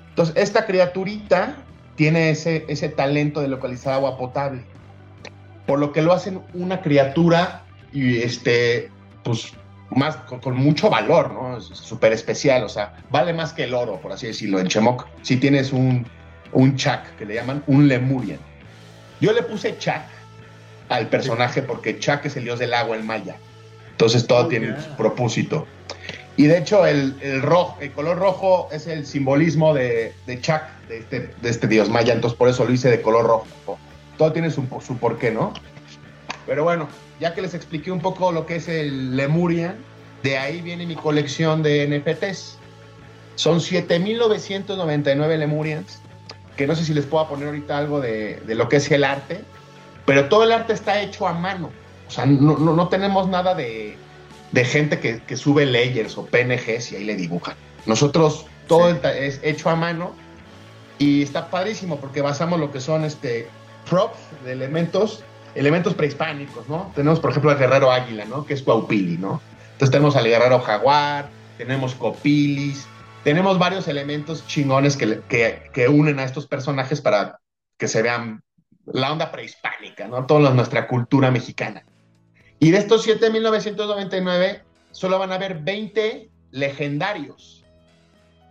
Entonces, 0.10 0.36
esta 0.36 0.66
criaturita 0.66 1.56
tiene 1.96 2.30
ese, 2.30 2.66
ese 2.68 2.90
talento 2.90 3.40
de 3.40 3.48
localizar 3.48 3.94
agua 3.94 4.18
potable, 4.18 4.66
por 5.66 5.80
lo 5.80 5.94
que 5.94 6.02
lo 6.02 6.12
hacen 6.12 6.42
una 6.54 6.82
criatura 6.82 7.64
y 7.94 8.18
este, 8.18 8.92
pues, 9.24 9.54
más 9.92 10.18
con, 10.18 10.58
mucho 10.58 10.90
valor, 10.90 11.32
¿no? 11.32 11.56
Es 11.56 11.68
súper 11.68 12.12
especial, 12.12 12.66
o 12.66 12.70
sea, 12.70 12.98
vale 13.12 13.32
más 13.32 13.54
que 13.54 13.64
el 13.64 13.74
oro, 13.74 14.02
por 14.02 14.12
así 14.12 14.28
decirlo, 14.28 14.60
en 14.60 14.68
Chemoc, 14.68 15.08
si 15.22 15.38
tienes 15.38 15.72
un, 15.72 16.06
un 16.52 16.76
Chak, 16.76 17.16
que 17.16 17.26
le 17.26 17.36
llaman 17.36 17.64
un 17.68 17.88
Lemurian. 17.88 18.51
Yo 19.22 19.32
le 19.32 19.44
puse 19.44 19.78
Chak 19.78 20.04
al 20.90 21.08
personaje 21.08 21.62
porque 21.62 22.00
Chak 22.00 22.26
es 22.26 22.36
el 22.36 22.44
dios 22.44 22.60
del 22.60 22.74
agua 22.74 22.98
en 22.98 23.06
maya. 23.06 23.38
Entonces 23.92 24.26
todo 24.28 24.46
oh, 24.46 24.48
tiene 24.48 24.76
su 24.82 24.90
propósito. 24.98 25.68
Y 26.38 26.48
de 26.48 26.58
hecho 26.58 26.86
el, 26.86 27.16
el, 27.22 27.42
rojo, 27.42 27.78
el 27.80 27.92
color 27.92 28.18
rojo 28.18 28.68
es 28.72 28.88
el 28.88 29.06
simbolismo 29.06 29.74
de, 29.74 30.14
de 30.26 30.42
Chak, 30.42 30.88
de 30.88 30.98
este, 30.98 31.30
de 31.40 31.50
este 31.50 31.68
dios 31.68 31.90
maya, 31.90 32.14
entonces 32.14 32.38
por 32.38 32.50
eso 32.50 32.66
lo 32.66 32.74
hice 32.74 32.90
de 32.90 33.02
color 33.02 33.26
rojo. 33.26 33.78
Todo 34.18 34.34
tiene 34.34 34.50
su, 34.50 34.66
su 34.86 34.98
porqué, 34.98 35.32
¿no? 35.32 35.54
Pero 36.48 36.64
bueno, 36.64 36.90
ya 37.20 37.34
que 37.36 37.42
les 37.42 37.54
expliqué 37.54 37.92
un 37.92 38.02
poco 38.02 38.32
lo 38.32 38.46
que 38.46 38.56
es 38.56 38.68
el 38.68 39.16
Lemurian, 39.16 39.76
de 40.24 40.38
ahí 40.38 40.62
viene 40.62 40.86
mi 40.86 40.96
colección 40.96 41.62
de 41.62 41.88
NFTs. 41.88 42.58
Son 43.36 43.60
7.999 43.60 45.38
Lemurians, 45.38 46.02
que 46.62 46.68
no 46.68 46.76
sé 46.76 46.86
si 46.86 46.94
les 46.94 47.08
puedo 47.08 47.28
poner 47.28 47.48
ahorita 47.48 47.76
algo 47.76 48.00
de, 48.00 48.40
de, 48.46 48.54
lo 48.54 48.70
que 48.70 48.76
es 48.76 48.92
el 48.92 49.04
arte, 49.04 49.42
pero 50.06 50.30
todo 50.30 50.44
el 50.44 50.52
arte 50.52 50.74
está 50.74 51.02
hecho 51.02 51.28
a 51.28 51.34
mano. 51.34 51.72
O 52.08 52.12
sea, 52.12 52.28
no, 52.28 52.56
no, 52.56 52.76
no 52.76 52.88
tenemos 52.88 53.28
nada 53.28 53.56
de, 53.56 53.98
de 54.52 54.66
gente 54.66 55.00
que, 55.00 55.22
que, 55.24 55.38
sube 55.38 55.66
layers 55.66 56.20
o 56.20 56.26
PNGs 56.28 56.92
y 56.92 56.98
ahí 56.98 57.04
le 57.04 57.16
dibujan. 57.16 57.56
Nosotros 57.88 58.46
todo 58.68 58.92
sí. 58.92 59.00
es 59.16 59.40
hecho 59.42 59.72
a 59.72 59.76
mano 59.76 60.14
y 61.00 61.24
está 61.24 61.50
padrísimo 61.50 61.98
porque 61.98 62.22
basamos 62.22 62.60
lo 62.60 62.72
que 62.72 62.80
son 62.80 63.06
este 63.06 63.48
props 63.90 64.20
de 64.46 64.52
elementos 64.52 65.24
elementos 65.56 65.96
prehispánicos, 65.96 66.70
¿no? 66.70 66.92
Tenemos, 66.94 67.20
por 67.20 67.32
ejemplo, 67.32 67.50
al 67.50 67.58
guerrero 67.58 67.92
águila, 67.92 68.26
¿no? 68.26 68.46
Que 68.46 68.54
es 68.54 68.62
Cuaupili, 68.62 69.18
¿no? 69.18 69.42
Entonces 69.74 69.90
tenemos 69.90 70.16
al 70.16 70.26
guerrero 70.26 70.60
jaguar, 70.60 71.28
tenemos 71.58 71.96
copilis, 71.96 72.86
tenemos 73.24 73.60
varios 73.60 73.88
elementos 73.88 74.46
chingones 74.48 74.98
que, 74.98 75.22
que, 75.28 75.70
que, 75.74 75.88
unen 75.88 76.20
a 76.20 76.24
estos 76.24 76.48
personajes 76.48 77.02
para 77.02 77.40
que 77.78 77.88
se 77.88 78.02
vean 78.02 78.44
la 78.86 79.12
onda 79.12 79.32
prehispánica, 79.32 80.08
¿no? 80.08 80.26
Toda 80.26 80.52
nuestra 80.54 80.88
cultura 80.88 81.32
mexicana. 81.32 81.86
Y 82.60 82.72
de 82.72 82.78
estos 82.78 83.08
7.999, 83.08 84.62
solo 84.92 85.20
van 85.20 85.32
a 85.32 85.36
haber 85.36 85.60
20 85.60 86.30
legendarios. 86.52 87.64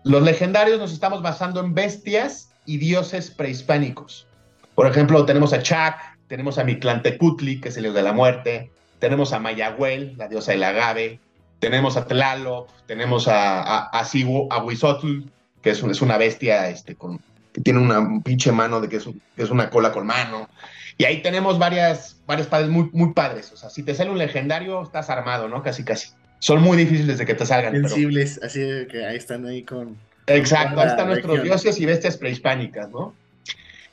Los 0.04 0.22
legendarios 0.22 0.78
nos 0.78 0.92
estamos 0.92 1.22
basando 1.22 1.61
en 1.61 1.74
bestias 1.74 2.52
y 2.64 2.78
dioses 2.78 3.30
prehispánicos. 3.30 4.26
Por 4.74 4.87
ejemplo, 4.87 5.24
tenemos 5.26 5.52
a 5.52 5.62
Chac, 5.62 6.18
tenemos 6.26 6.59
a 6.59 6.64
Mictlantecutli, 6.64 7.61
que 7.61 7.68
es 7.68 7.76
el 7.76 7.85
dios 7.85 7.94
de 7.94 8.02
la 8.02 8.12
muerte, 8.12 8.70
tenemos 8.98 9.33
a 9.33 9.38
Mayahuel, 9.38 10.16
la 10.16 10.28
diosa 10.28 10.52
del 10.52 10.64
agave, 10.64 11.20
tenemos 11.61 11.96
a 11.96 12.07
Tlaloc, 12.07 12.68
tenemos 12.87 13.29
a, 13.29 13.62
a, 13.62 13.90
a, 13.92 14.01
a 14.03 14.64
Huizotl, 14.64 15.23
que 15.62 15.70
es, 15.70 15.83
un, 15.83 15.90
es, 15.90 16.03
una 16.03 16.16
bestia 16.16 16.68
este, 16.68 16.96
con, 16.96 17.20
que 17.53 17.61
tiene 17.61 17.79
una 17.79 18.01
un 18.01 18.23
pinche 18.23 18.51
mano 18.51 18.81
de 18.81 18.88
que 18.88 18.96
es, 18.96 19.07
un, 19.07 19.20
que 19.37 19.42
es, 19.42 19.51
una 19.51 19.70
cola 19.70 19.92
con 19.92 20.07
mano. 20.07 20.49
Y 20.96 21.05
ahí 21.05 21.23
tenemos 21.23 21.59
varias, 21.59 22.16
varios 22.27 22.46
padres 22.49 22.70
muy, 22.70 22.90
muy 22.92 23.12
padres. 23.12 23.53
O 23.53 23.57
sea, 23.57 23.70
si 23.70 23.83
te 23.83 23.94
sale 23.94 24.11
un 24.11 24.18
legendario, 24.18 24.83
estás 24.83 25.09
armado, 25.11 25.49
¿no? 25.49 25.62
Casi, 25.62 25.85
casi. 25.85 26.11
Son 26.40 26.61
muy 26.62 26.77
difíciles 26.77 27.18
de 27.18 27.27
que 27.27 27.35
te 27.35 27.46
salgan. 27.46 27.73
Sensibles, 27.73 28.35
pero... 28.37 28.46
así 28.46 28.87
que 28.90 29.07
ahí 29.07 29.16
están 29.16 29.46
ahí 29.46 29.62
con... 29.62 29.96
Exacto, 30.27 30.81
ahí 30.81 30.88
están 30.88 31.09
nuestros 31.09 31.38
región. 31.38 31.46
dioses 31.46 31.81
y 31.81 31.87
bestias 31.87 32.16
prehispánicas, 32.16 32.90
¿no? 32.90 33.14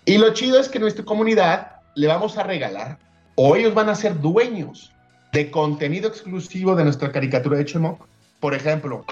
Y 0.05 0.17
lo 0.17 0.33
chido 0.33 0.59
es 0.59 0.69
que 0.69 0.79
nuestra 0.79 1.03
comunidad 1.03 1.77
le 1.95 2.07
vamos 2.07 2.37
a 2.37 2.43
regalar 2.43 2.97
o 3.35 3.55
ellos 3.55 3.73
van 3.73 3.89
a 3.89 3.95
ser 3.95 4.19
dueños 4.19 4.93
de 5.33 5.51
contenido 5.51 6.07
exclusivo 6.07 6.75
de 6.75 6.83
nuestra 6.83 7.11
caricatura 7.11 7.57
de 7.57 7.65
Chemoc. 7.65 8.07
Por 8.39 8.53
ejemplo, 8.53 9.05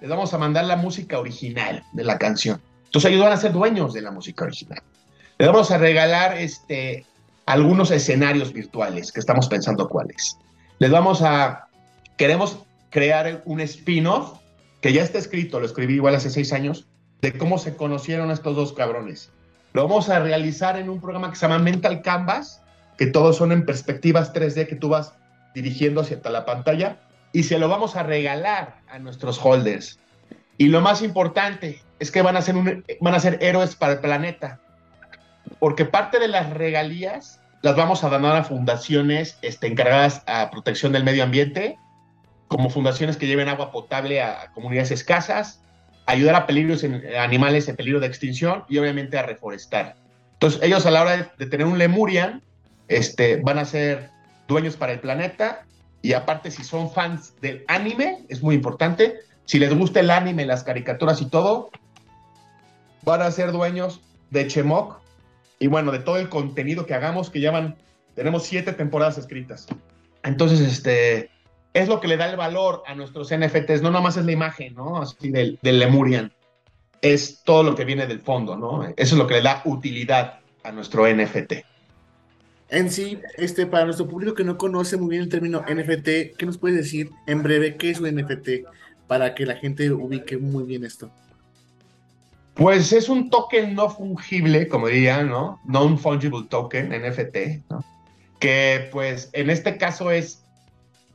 les 0.00 0.10
vamos 0.10 0.34
a 0.34 0.38
mandar 0.38 0.64
la 0.64 0.76
música 0.76 1.18
original 1.18 1.82
de 1.92 2.04
la 2.04 2.18
canción. 2.18 2.60
Entonces 2.86 3.10
ellos 3.10 3.24
van 3.24 3.32
a 3.32 3.36
ser 3.36 3.52
dueños 3.52 3.92
de 3.92 4.02
la 4.02 4.10
música 4.10 4.44
original. 4.44 4.82
Les 5.38 5.48
vamos 5.48 5.70
a 5.70 5.78
regalar 5.78 6.36
este, 6.36 7.06
algunos 7.46 7.90
escenarios 7.90 8.52
virtuales 8.52 9.12
que 9.12 9.20
estamos 9.20 9.48
pensando 9.48 9.88
cuáles. 9.88 10.36
Les 10.78 10.90
vamos 10.90 11.22
a, 11.22 11.68
queremos 12.16 12.58
crear 12.90 13.42
un 13.46 13.60
spin-off 13.60 14.38
que 14.80 14.92
ya 14.92 15.02
está 15.02 15.18
escrito, 15.18 15.60
lo 15.60 15.66
escribí 15.66 15.94
igual 15.94 16.14
hace 16.14 16.28
seis 16.28 16.52
años, 16.52 16.86
de 17.22 17.32
cómo 17.38 17.56
se 17.58 17.76
conocieron 17.76 18.30
estos 18.30 18.56
dos 18.56 18.72
cabrones. 18.72 19.30
Lo 19.72 19.84
vamos 19.84 20.08
a 20.10 20.18
realizar 20.18 20.76
en 20.76 20.90
un 20.90 21.00
programa 21.00 21.30
que 21.30 21.36
se 21.36 21.46
llama 21.46 21.60
Mental 21.60 22.02
Canvas, 22.02 22.60
que 22.98 23.06
todos 23.06 23.36
son 23.36 23.52
en 23.52 23.64
perspectivas 23.64 24.34
3D 24.34 24.66
que 24.66 24.76
tú 24.76 24.88
vas 24.88 25.14
dirigiendo 25.54 26.00
hacia 26.00 26.18
la 26.30 26.44
pantalla 26.44 26.98
y 27.32 27.44
se 27.44 27.58
lo 27.58 27.68
vamos 27.68 27.96
a 27.96 28.02
regalar 28.02 28.80
a 28.88 28.98
nuestros 28.98 29.38
holders. 29.42 29.98
Y 30.58 30.66
lo 30.66 30.80
más 30.80 31.02
importante 31.02 31.82
es 31.98 32.10
que 32.10 32.22
van 32.22 32.36
a 32.36 32.42
ser, 32.42 32.84
van 33.00 33.14
a 33.14 33.20
ser 33.20 33.38
héroes 33.40 33.74
para 33.74 33.94
el 33.94 34.00
planeta, 34.00 34.60
porque 35.58 35.84
parte 35.84 36.18
de 36.18 36.28
las 36.28 36.50
regalías 36.50 37.40
las 37.62 37.76
vamos 37.76 38.04
a 38.04 38.08
donar 38.08 38.36
a 38.36 38.44
fundaciones 38.44 39.38
este, 39.42 39.68
encargadas 39.68 40.22
a 40.26 40.50
protección 40.50 40.92
del 40.92 41.04
medio 41.04 41.22
ambiente, 41.22 41.78
como 42.48 42.70
fundaciones 42.70 43.16
que 43.16 43.26
lleven 43.26 43.48
agua 43.48 43.72
potable 43.72 44.20
a 44.20 44.50
comunidades 44.52 44.90
escasas, 44.90 45.62
ayudar 46.06 46.34
a 46.34 46.46
peligros 46.46 46.84
animales 47.18 47.68
en 47.68 47.76
peligro 47.76 48.00
de 48.00 48.08
extinción 48.08 48.64
y 48.68 48.78
obviamente 48.78 49.16
a 49.16 49.22
reforestar. 49.22 49.96
Entonces, 50.34 50.60
ellos 50.62 50.84
a 50.84 50.90
la 50.90 51.02
hora 51.02 51.16
de, 51.16 51.26
de, 51.38 51.46
tener 51.46 51.66
un 51.66 51.78
Lemurian, 51.78 52.42
este, 52.88 53.36
van 53.36 53.58
a 53.58 53.64
ser 53.64 54.11
dueños 54.48 54.76
para 54.76 54.92
el 54.92 55.00
planeta 55.00 55.64
y 56.02 56.14
aparte 56.14 56.50
si 56.50 56.64
son 56.64 56.90
fans 56.90 57.34
del 57.40 57.64
anime, 57.68 58.24
es 58.28 58.42
muy 58.42 58.54
importante, 58.54 59.20
si 59.44 59.58
les 59.58 59.76
gusta 59.76 60.00
el 60.00 60.10
anime, 60.10 60.46
las 60.46 60.64
caricaturas 60.64 61.20
y 61.20 61.26
todo, 61.26 61.70
van 63.02 63.22
a 63.22 63.30
ser 63.30 63.52
dueños 63.52 64.00
de 64.30 64.46
Chemok 64.46 65.00
y 65.58 65.68
bueno, 65.68 65.92
de 65.92 66.00
todo 66.00 66.16
el 66.16 66.28
contenido 66.28 66.86
que 66.86 66.94
hagamos, 66.94 67.30
que 67.30 67.40
llevan, 67.40 67.76
tenemos 68.16 68.42
siete 68.44 68.72
temporadas 68.72 69.16
escritas. 69.18 69.68
Entonces, 70.24 70.60
este, 70.60 71.30
es 71.72 71.88
lo 71.88 72.00
que 72.00 72.08
le 72.08 72.16
da 72.16 72.28
el 72.28 72.36
valor 72.36 72.82
a 72.86 72.94
nuestros 72.94 73.32
NFTs, 73.32 73.82
no 73.82 73.90
nomás 73.90 74.16
es 74.16 74.24
la 74.24 74.32
imagen, 74.32 74.74
¿no? 74.74 75.00
Así 75.00 75.30
del, 75.30 75.58
del, 75.62 75.78
Lemurian, 75.78 76.32
es 77.00 77.42
todo 77.44 77.62
lo 77.62 77.74
que 77.74 77.84
viene 77.84 78.06
del 78.06 78.20
fondo, 78.20 78.56
¿no? 78.56 78.84
Eso 78.84 78.94
es 78.96 79.12
lo 79.12 79.26
que 79.26 79.34
le 79.34 79.42
da 79.42 79.62
utilidad 79.64 80.40
a 80.64 80.72
nuestro 80.72 81.06
NFT. 81.06 81.52
En 82.72 82.90
sí, 82.90 83.20
este, 83.36 83.66
para 83.66 83.84
nuestro 83.84 84.08
público 84.08 84.34
que 84.34 84.44
no 84.44 84.56
conoce 84.56 84.96
muy 84.96 85.10
bien 85.10 85.22
el 85.22 85.28
término 85.28 85.62
NFT, 85.68 86.36
¿qué 86.38 86.46
nos 86.46 86.56
puedes 86.56 86.78
decir 86.78 87.10
en 87.26 87.42
breve 87.42 87.76
qué 87.76 87.90
es 87.90 88.00
un 88.00 88.08
NFT 88.08 88.66
para 89.06 89.34
que 89.34 89.44
la 89.44 89.56
gente 89.56 89.92
ubique 89.92 90.38
muy 90.38 90.64
bien 90.64 90.82
esto? 90.82 91.12
Pues 92.54 92.92
es 92.94 93.10
un 93.10 93.28
token 93.28 93.74
no 93.74 93.90
fungible, 93.90 94.68
como 94.68 94.88
diría, 94.88 95.22
¿no? 95.22 95.60
Non-fungible 95.66 96.46
token, 96.48 96.88
NFT, 96.88 97.70
¿no? 97.70 97.84
Que 98.38 98.88
pues 98.90 99.28
en 99.34 99.50
este 99.50 99.76
caso 99.76 100.10
es 100.10 100.42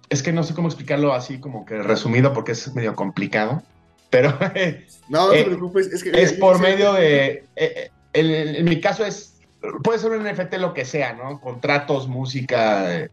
es 0.10 0.22
que 0.22 0.32
no 0.32 0.44
sé 0.44 0.54
cómo 0.54 0.68
explicarlo 0.68 1.12
así 1.12 1.40
como 1.40 1.66
que 1.66 1.82
resumido 1.82 2.34
porque 2.34 2.54
es 2.54 2.74
medio 2.76 2.96
complicado, 2.96 3.64
pero... 4.12 4.30
no, 5.10 5.28
no 5.28 5.32
te 5.32 5.44
preocupes, 5.44 5.88
es 5.88 6.04
que... 6.04 6.12
Es 6.12 6.34
por 6.34 6.60
medio 6.60 6.94
de... 6.94 7.46
Eh, 7.56 7.90
en, 8.14 8.56
en, 8.56 8.66
mi 8.66 8.80
caso 8.80 9.04
es... 9.04 9.37
Puede 9.84 10.00
ser 10.00 10.12
un 10.12 10.24
NFT 10.24 10.56
lo 10.56 10.74
que 10.74 10.86
sea, 10.86 11.14
¿no? 11.14 11.40
Contratos, 11.40 12.08
música, 12.08 12.96
eh, 12.96 13.10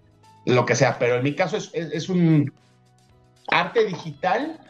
lo 0.46 0.66
que 0.66 0.76
sea, 0.76 0.98
pero 0.98 1.16
en 1.16 1.22
mi 1.22 1.34
caso 1.34 1.56
es, 1.56 1.70
es, 1.72 1.92
es 1.92 2.08
un 2.08 2.52
arte 3.48 3.84
digital 3.84 4.60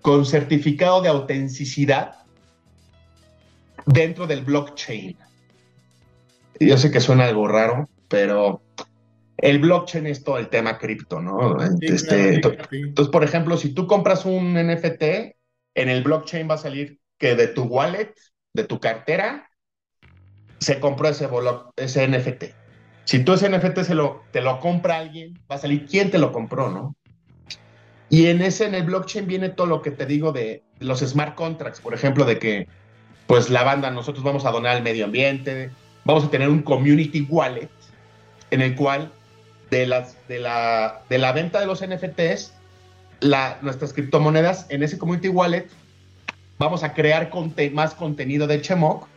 con 0.00 0.26
certificado 0.26 1.00
de 1.02 1.08
autenticidad 1.08 2.16
dentro 3.86 4.26
del 4.26 4.42
blockchain. 4.42 5.16
Yo 6.60 6.76
sé 6.76 6.90
que 6.90 7.00
suena 7.00 7.24
algo 7.24 7.48
raro, 7.48 7.88
pero 8.08 8.62
el 9.38 9.58
blockchain 9.58 10.06
es 10.06 10.22
todo 10.22 10.38
el 10.38 10.48
tema 10.48 10.78
cripto, 10.78 11.20
¿no? 11.20 11.56
este, 11.80 12.36
entonces, 12.36 13.10
por 13.10 13.24
ejemplo, 13.24 13.56
si 13.56 13.74
tú 13.74 13.86
compras 13.86 14.24
un 14.24 14.54
NFT, 14.54 15.02
en 15.74 15.88
el 15.88 16.02
blockchain 16.02 16.48
va 16.48 16.54
a 16.54 16.58
salir 16.58 17.00
que 17.18 17.34
de 17.34 17.48
tu 17.48 17.64
wallet, 17.64 18.14
de 18.52 18.64
tu 18.64 18.78
cartera, 18.78 19.50
se 20.62 20.78
compró 20.78 21.08
ese, 21.08 21.28
ese 21.76 22.08
NFT. 22.08 22.44
Si 23.04 23.24
tú 23.24 23.32
ese 23.32 23.48
NFT 23.48 23.80
se 23.80 23.94
lo, 23.94 24.22
te 24.30 24.40
lo 24.40 24.60
compra 24.60 24.98
alguien, 24.98 25.38
va 25.50 25.56
a 25.56 25.58
salir 25.58 25.86
quién 25.86 26.10
te 26.10 26.18
lo 26.18 26.32
compró, 26.32 26.70
¿no? 26.70 26.94
Y 28.08 28.26
en 28.26 28.42
ese, 28.42 28.66
en 28.66 28.74
el 28.74 28.84
blockchain 28.84 29.26
viene 29.26 29.48
todo 29.48 29.66
lo 29.66 29.82
que 29.82 29.90
te 29.90 30.06
digo 30.06 30.32
de 30.32 30.62
los 30.78 31.00
smart 31.00 31.34
contracts, 31.34 31.80
por 31.80 31.94
ejemplo, 31.94 32.24
de 32.24 32.38
que, 32.38 32.68
pues 33.26 33.50
la 33.50 33.64
banda, 33.64 33.90
nosotros 33.90 34.22
vamos 34.22 34.44
a 34.44 34.50
donar 34.50 34.76
al 34.76 34.82
medio 34.82 35.06
ambiente, 35.06 35.70
vamos 36.04 36.24
a 36.24 36.30
tener 36.30 36.48
un 36.48 36.62
community 36.62 37.26
wallet 37.28 37.70
en 38.50 38.60
el 38.60 38.76
cual 38.76 39.10
de, 39.70 39.86
las, 39.86 40.16
de, 40.28 40.38
la, 40.38 41.02
de 41.08 41.18
la 41.18 41.32
venta 41.32 41.58
de 41.58 41.66
los 41.66 41.84
NFTs, 41.84 42.52
la, 43.20 43.58
nuestras 43.62 43.92
criptomonedas 43.92 44.66
en 44.68 44.82
ese 44.82 44.98
community 44.98 45.28
wallet, 45.28 45.66
vamos 46.58 46.84
a 46.84 46.92
crear 46.92 47.30
más 47.72 47.94
contenido 47.94 48.46
de 48.46 48.60
Chemok 48.60 49.08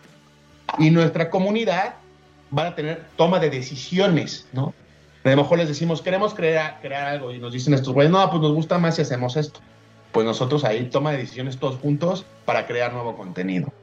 y 0.79 0.89
nuestra 0.89 1.29
comunidad 1.29 1.95
va 2.55 2.67
a 2.67 2.75
tener 2.75 3.05
toma 3.15 3.39
de 3.39 3.49
decisiones, 3.49 4.47
¿no? 4.53 4.73
A 5.23 5.29
lo 5.29 5.37
mejor 5.37 5.57
les 5.57 5.67
decimos, 5.67 6.01
queremos 6.01 6.35
crear, 6.35 6.79
crear 6.81 7.07
algo 7.07 7.31
y 7.31 7.39
nos 7.39 7.51
dicen 7.51 7.73
estos 7.73 7.93
güeyes, 7.93 8.11
no, 8.11 8.29
pues 8.29 8.41
nos 8.41 8.53
gusta 8.53 8.77
más 8.77 8.95
si 8.95 9.01
hacemos 9.01 9.35
esto. 9.35 9.59
Pues 10.11 10.25
nosotros 10.25 10.63
ahí 10.63 10.89
toma 10.89 11.11
de 11.11 11.17
decisiones 11.17 11.57
todos 11.57 11.77
juntos 11.77 12.25
para 12.45 12.67
crear 12.67 12.93
nuevo 12.93 13.17
contenido. 13.17 13.73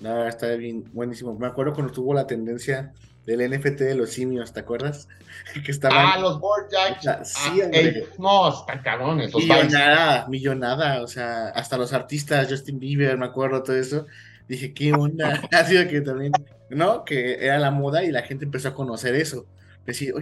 No, 0.00 0.26
está 0.26 0.48
bien, 0.56 0.84
buenísimo. 0.92 1.34
Me 1.38 1.46
acuerdo 1.46 1.72
cuando 1.72 1.92
tuvo 1.92 2.12
la 2.12 2.26
tendencia 2.26 2.92
del 3.24 3.50
NFT 3.50 3.80
de 3.80 3.94
los 3.94 4.10
simios, 4.10 4.52
¿te 4.52 4.60
acuerdas? 4.60 5.08
que 5.64 5.72
ah, 5.90 6.18
los 6.20 6.38
board 6.38 6.68
jacks. 6.70 7.32
Sí, 7.32 7.60
ah, 7.62 7.70
no, 8.18 8.48
están 8.50 8.82
carones. 8.82 9.34
millonada, 9.34 10.28
millonada, 10.28 11.02
o 11.02 11.08
sea, 11.08 11.48
hasta 11.48 11.76
los 11.76 11.92
artistas, 11.92 12.48
Justin 12.48 12.78
Bieber, 12.78 13.16
me 13.18 13.26
acuerdo, 13.26 13.62
todo 13.62 13.76
eso. 13.76 14.06
Dije, 14.48 14.72
¿qué 14.72 14.92
onda? 14.92 15.42
Ha 15.52 15.64
sido 15.64 15.88
que 15.88 16.00
también 16.00 16.32
¿no? 16.70 17.04
Que 17.04 17.44
era 17.44 17.58
la 17.58 17.70
moda 17.70 18.04
y 18.04 18.10
la 18.10 18.22
gente 18.22 18.44
empezó 18.44 18.68
a 18.68 18.74
conocer 18.74 19.14
eso. 19.14 19.46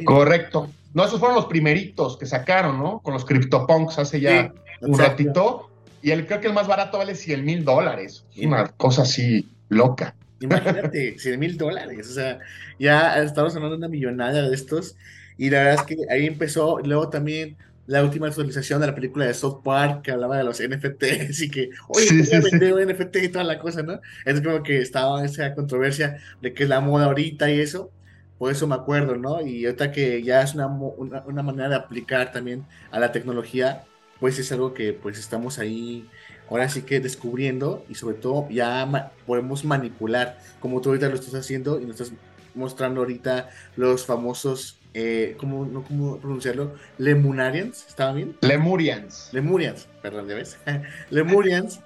Correcto. 0.04 0.70
No, 0.92 1.04
esos 1.04 1.18
fueron 1.18 1.36
los 1.36 1.46
primeritos 1.46 2.18
que 2.18 2.26
sacaron, 2.26 2.78
¿no? 2.78 3.00
Con 3.00 3.14
los 3.14 3.24
CryptoPunks 3.24 3.98
hace 3.98 4.20
ya 4.20 4.52
un 4.82 4.98
ratito. 4.98 5.70
Y 6.02 6.10
el, 6.10 6.26
creo 6.26 6.40
que 6.40 6.48
el 6.48 6.52
más 6.52 6.66
barato 6.66 6.98
vale 6.98 7.14
100 7.14 7.44
mil 7.44 7.64
dólares. 7.64 8.26
Una 8.42 8.68
cosa 8.68 9.02
así 9.02 9.48
loca. 9.70 10.14
Imagínate, 10.40 11.14
100 11.18 11.40
mil 11.40 11.56
dólares. 11.56 12.10
O 12.10 12.12
sea, 12.12 12.38
ya 12.78 13.22
estamos 13.22 13.56
hablando 13.56 13.76
de 13.76 13.78
una 13.78 13.88
millonada 13.88 14.48
de 14.48 14.54
estos. 14.54 14.96
Y 15.38 15.48
la 15.48 15.64
verdad 15.64 15.74
es 15.80 15.82
que 15.82 15.96
ahí 16.10 16.26
empezó. 16.26 16.78
Luego 16.80 17.08
también 17.08 17.56
la 17.86 18.02
última 18.02 18.28
actualización 18.28 18.80
de 18.80 18.86
la 18.86 18.94
película 18.94 19.26
de 19.26 19.34
South 19.34 19.60
Park 19.62 20.02
que 20.02 20.10
hablaba 20.10 20.38
de 20.38 20.44
los 20.44 20.60
NFTs 20.60 21.42
y 21.42 21.50
que, 21.50 21.70
oye, 21.88 22.06
sí, 22.06 22.24
sí, 22.24 22.36
un 22.36 22.88
NFT 22.88 23.16
y 23.16 23.28
toda 23.28 23.44
la 23.44 23.58
cosa, 23.58 23.82
¿no? 23.82 24.00
Es 24.24 24.40
como 24.40 24.62
que 24.62 24.80
estaba 24.80 25.24
esa 25.24 25.54
controversia 25.54 26.18
de 26.40 26.54
que 26.54 26.62
es 26.62 26.68
la 26.68 26.80
moda 26.80 27.06
ahorita 27.06 27.50
y 27.50 27.60
eso, 27.60 27.90
por 28.38 28.50
eso 28.50 28.66
me 28.66 28.74
acuerdo, 28.74 29.16
¿no? 29.16 29.40
Y 29.46 29.66
ahorita 29.66 29.92
que 29.92 30.22
ya 30.22 30.42
es 30.42 30.54
una, 30.54 30.66
una, 30.66 31.42
manera 31.42 31.68
de 31.68 31.76
aplicar 31.76 32.32
también 32.32 32.64
a 32.90 32.98
la 32.98 33.12
tecnología, 33.12 33.84
pues 34.18 34.38
es 34.38 34.50
algo 34.52 34.72
que 34.72 34.92
pues 34.92 35.18
estamos 35.18 35.58
ahí 35.58 36.08
ahora 36.48 36.68
sí 36.68 36.82
que 36.82 37.00
descubriendo 37.00 37.84
y 37.88 37.94
sobre 37.94 38.16
todo 38.16 38.48
ya 38.50 39.12
podemos 39.26 39.64
manipular, 39.64 40.38
como 40.60 40.80
tú 40.80 40.90
ahorita 40.90 41.08
lo 41.08 41.14
estás 41.14 41.34
haciendo 41.34 41.80
y 41.80 41.84
nos 41.84 42.00
estás 42.00 42.16
mostrando 42.54 43.00
ahorita 43.00 43.50
los 43.76 44.06
famosos 44.06 44.78
eh, 44.94 45.34
¿cómo, 45.38 45.66
no, 45.66 45.82
¿cómo 45.82 46.18
pronunciarlo? 46.18 46.74
Lemunarians, 46.98 47.84
¿estaba 47.88 48.12
bien? 48.12 48.36
Lemurians. 48.40 49.28
Lemurians, 49.32 49.88
perdón, 50.00 50.28
¿ya 50.28 50.36
ves? 50.36 50.56
Lemurians. 51.10 51.80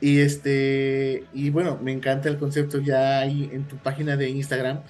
Y 0.00 0.20
este, 0.20 1.24
y 1.32 1.50
bueno, 1.50 1.78
me 1.82 1.92
encanta 1.92 2.28
el 2.28 2.38
concepto 2.38 2.80
ya 2.80 3.20
ahí 3.20 3.50
en 3.52 3.64
tu 3.64 3.76
página 3.76 4.16
de 4.16 4.28
Instagram, 4.30 4.80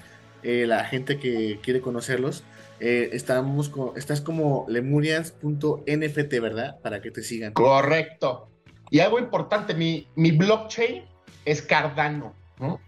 eh, 0.43 0.67
la 0.67 0.85
gente 0.85 1.19
que 1.19 1.61
quiere 1.63 1.81
conocerlos, 1.81 2.45
eh, 2.81 3.11
estamos 3.13 3.71
estás 3.97 4.21
como 4.21 4.67
lemurians.nft, 4.69 6.41
¿verdad? 6.41 6.81
Para 6.81 7.01
que 7.01 7.11
te 7.11 7.23
sigan. 7.23 7.53
Correcto. 7.53 8.51
Y 8.91 9.01
algo 9.01 9.19
importante, 9.19 9.75
mi, 9.75 10.09
mi 10.17 10.33
blockchain 10.33 11.05
es 11.45 11.63
Cardano, 11.63 12.35
¿no? 12.59 12.81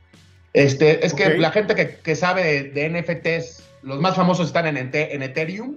Este, 0.52 1.04
es 1.04 1.12
que 1.12 1.36
la 1.38 1.50
gente 1.50 1.74
que, 1.74 1.96
que 1.96 2.16
sabe 2.16 2.42
de, 2.42 2.62
de 2.70 2.88
NFTs 2.88 3.65
los 3.86 4.00
más 4.00 4.16
famosos 4.16 4.48
están 4.48 4.66
en, 4.66 4.90
en 4.92 5.22
Ethereum, 5.22 5.76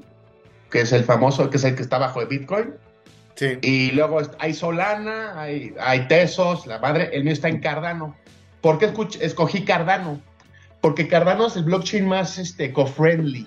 que 0.72 0.82
es 0.82 0.92
el 0.92 1.04
famoso, 1.04 1.48
que 1.50 1.58
es 1.58 1.64
el 1.64 1.76
que 1.76 1.84
está 1.84 2.00
bajo 2.00 2.20
de 2.20 2.26
Bitcoin. 2.26 2.74
Sí. 3.36 3.60
Y 3.62 3.92
luego 3.92 4.20
hay 4.40 4.54
Solana, 4.54 5.40
hay, 5.40 5.76
hay 5.80 6.08
Tesos, 6.08 6.66
la 6.66 6.80
madre, 6.80 7.12
el 7.14 7.24
mío 7.24 7.34
está 7.34 7.50
en 7.50 7.60
Cardano. 7.60 8.16
¿Por 8.62 8.80
qué 8.80 8.92
escogí 9.22 9.64
Cardano? 9.64 10.20
Porque 10.82 11.08
Cardano 11.08 11.48
es 11.48 11.56
el 11.56 11.64
blockchain 11.64 12.08
más 12.08 12.40
este, 12.40 12.66
eco-friendly. 12.66 13.46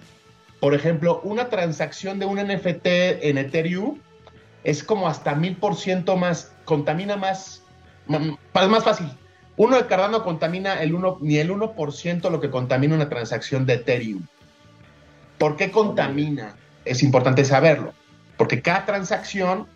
Por 0.60 0.74
ejemplo, 0.74 1.20
una 1.24 1.48
transacción 1.48 2.20
de 2.20 2.26
un 2.26 2.38
NFT 2.38 2.86
en 2.86 3.38
Ethereum 3.38 3.98
es 4.62 4.84
como 4.84 5.08
hasta 5.08 5.34
mil 5.34 5.56
por 5.56 5.74
ciento 5.74 6.16
más, 6.16 6.52
contamina 6.64 7.16
más, 7.16 7.64
es 8.08 8.68
más 8.68 8.84
fácil. 8.84 9.08
Uno 9.56 9.76
de 9.76 9.86
Cardano 9.86 10.22
contamina 10.22 10.80
el 10.80 10.94
uno, 10.94 11.18
ni 11.20 11.38
el 11.38 11.50
1% 11.50 12.30
lo 12.30 12.40
que 12.40 12.48
contamina 12.48 12.94
una 12.94 13.08
transacción 13.08 13.66
de 13.66 13.74
Ethereum. 13.74 14.24
¿Por 15.42 15.56
qué 15.56 15.72
contamina? 15.72 16.54
Es 16.84 17.02
importante 17.02 17.44
saberlo. 17.44 17.92
Porque 18.36 18.62
cada 18.62 18.86
transacción, 18.86 19.66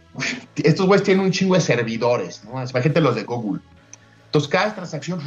estos 0.54 0.86
güeyes 0.86 1.02
tienen 1.02 1.24
un 1.24 1.32
chingo 1.32 1.56
de 1.56 1.60
servidores, 1.60 2.44
¿no? 2.44 2.52
Imagínate 2.52 3.00
los 3.00 3.16
de 3.16 3.24
Google. 3.24 3.60
Entonces, 4.26 4.48
cada 4.48 4.76
transacción 4.76 5.20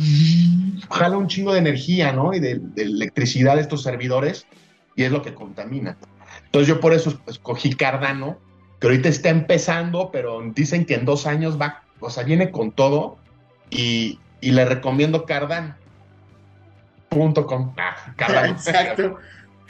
jala 0.89 1.17
un 1.17 1.27
chingo 1.27 1.51
de 1.51 1.59
energía, 1.59 2.13
¿no? 2.13 2.33
Y 2.33 2.39
de, 2.39 2.61
electricidad 2.77 3.55
de 3.55 3.63
estos 3.63 3.83
servidores, 3.83 4.47
y 4.95 5.03
es 5.03 5.11
lo 5.11 5.21
que 5.21 5.33
contamina. 5.33 5.97
Entonces, 6.45 6.69
yo 6.69 6.79
por 6.79 6.93
eso 6.93 7.19
escogí 7.27 7.73
Cardano, 7.73 8.39
que 8.79 8.87
ahorita 8.87 9.09
está 9.09 9.27
empezando, 9.27 10.09
pero 10.09 10.41
dicen 10.55 10.85
que 10.85 10.95
en 10.95 11.03
dos 11.03 11.27
años 11.27 11.59
va, 11.59 11.83
o 11.99 12.09
sea, 12.09 12.23
viene 12.23 12.49
con 12.49 12.71
todo, 12.71 13.17
y, 13.69 14.19
le 14.39 14.63
recomiendo 14.63 15.25
Cardano. 15.25 15.75
Punto 17.09 17.45
com. 17.45 17.73
Ah, 17.77 18.13
Cardano. 18.15 18.53
Exacto. 18.53 19.19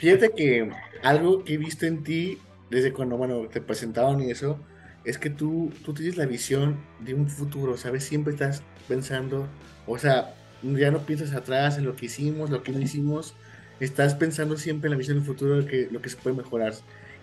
Fíjate 0.00 0.30
que 0.30 0.70
algo 1.02 1.44
que 1.44 1.54
he 1.54 1.56
visto 1.58 1.84
en 1.84 2.02
ti 2.02 2.38
desde 2.70 2.90
cuando, 2.90 3.18
bueno, 3.18 3.48
te 3.48 3.60
presentaron 3.60 4.22
y 4.22 4.30
eso, 4.30 4.58
es 5.04 5.18
que 5.18 5.28
tú, 5.28 5.70
tú 5.84 5.92
tienes 5.92 6.16
la 6.16 6.24
visión 6.24 6.78
de 7.00 7.12
un 7.12 7.28
futuro, 7.28 7.76
¿sabes? 7.76 8.04
Siempre 8.04 8.32
estás 8.32 8.62
pensando, 8.88 9.46
o 9.86 9.98
sea, 9.98 10.34
ya 10.62 10.90
no 10.90 11.00
piensas 11.00 11.34
atrás 11.34 11.76
en 11.76 11.84
lo 11.84 11.96
que 11.96 12.06
hicimos, 12.06 12.48
lo 12.48 12.62
que 12.62 12.72
no 12.72 12.80
hicimos, 12.80 13.34
estás 13.78 14.14
pensando 14.14 14.56
siempre 14.56 14.88
en 14.88 14.92
la 14.92 14.96
visión 14.96 15.18
del 15.18 15.26
futuro, 15.26 15.60
de 15.60 15.66
que, 15.66 15.88
lo 15.90 16.00
que 16.00 16.08
se 16.08 16.16
puede 16.16 16.34
mejorar. 16.34 16.72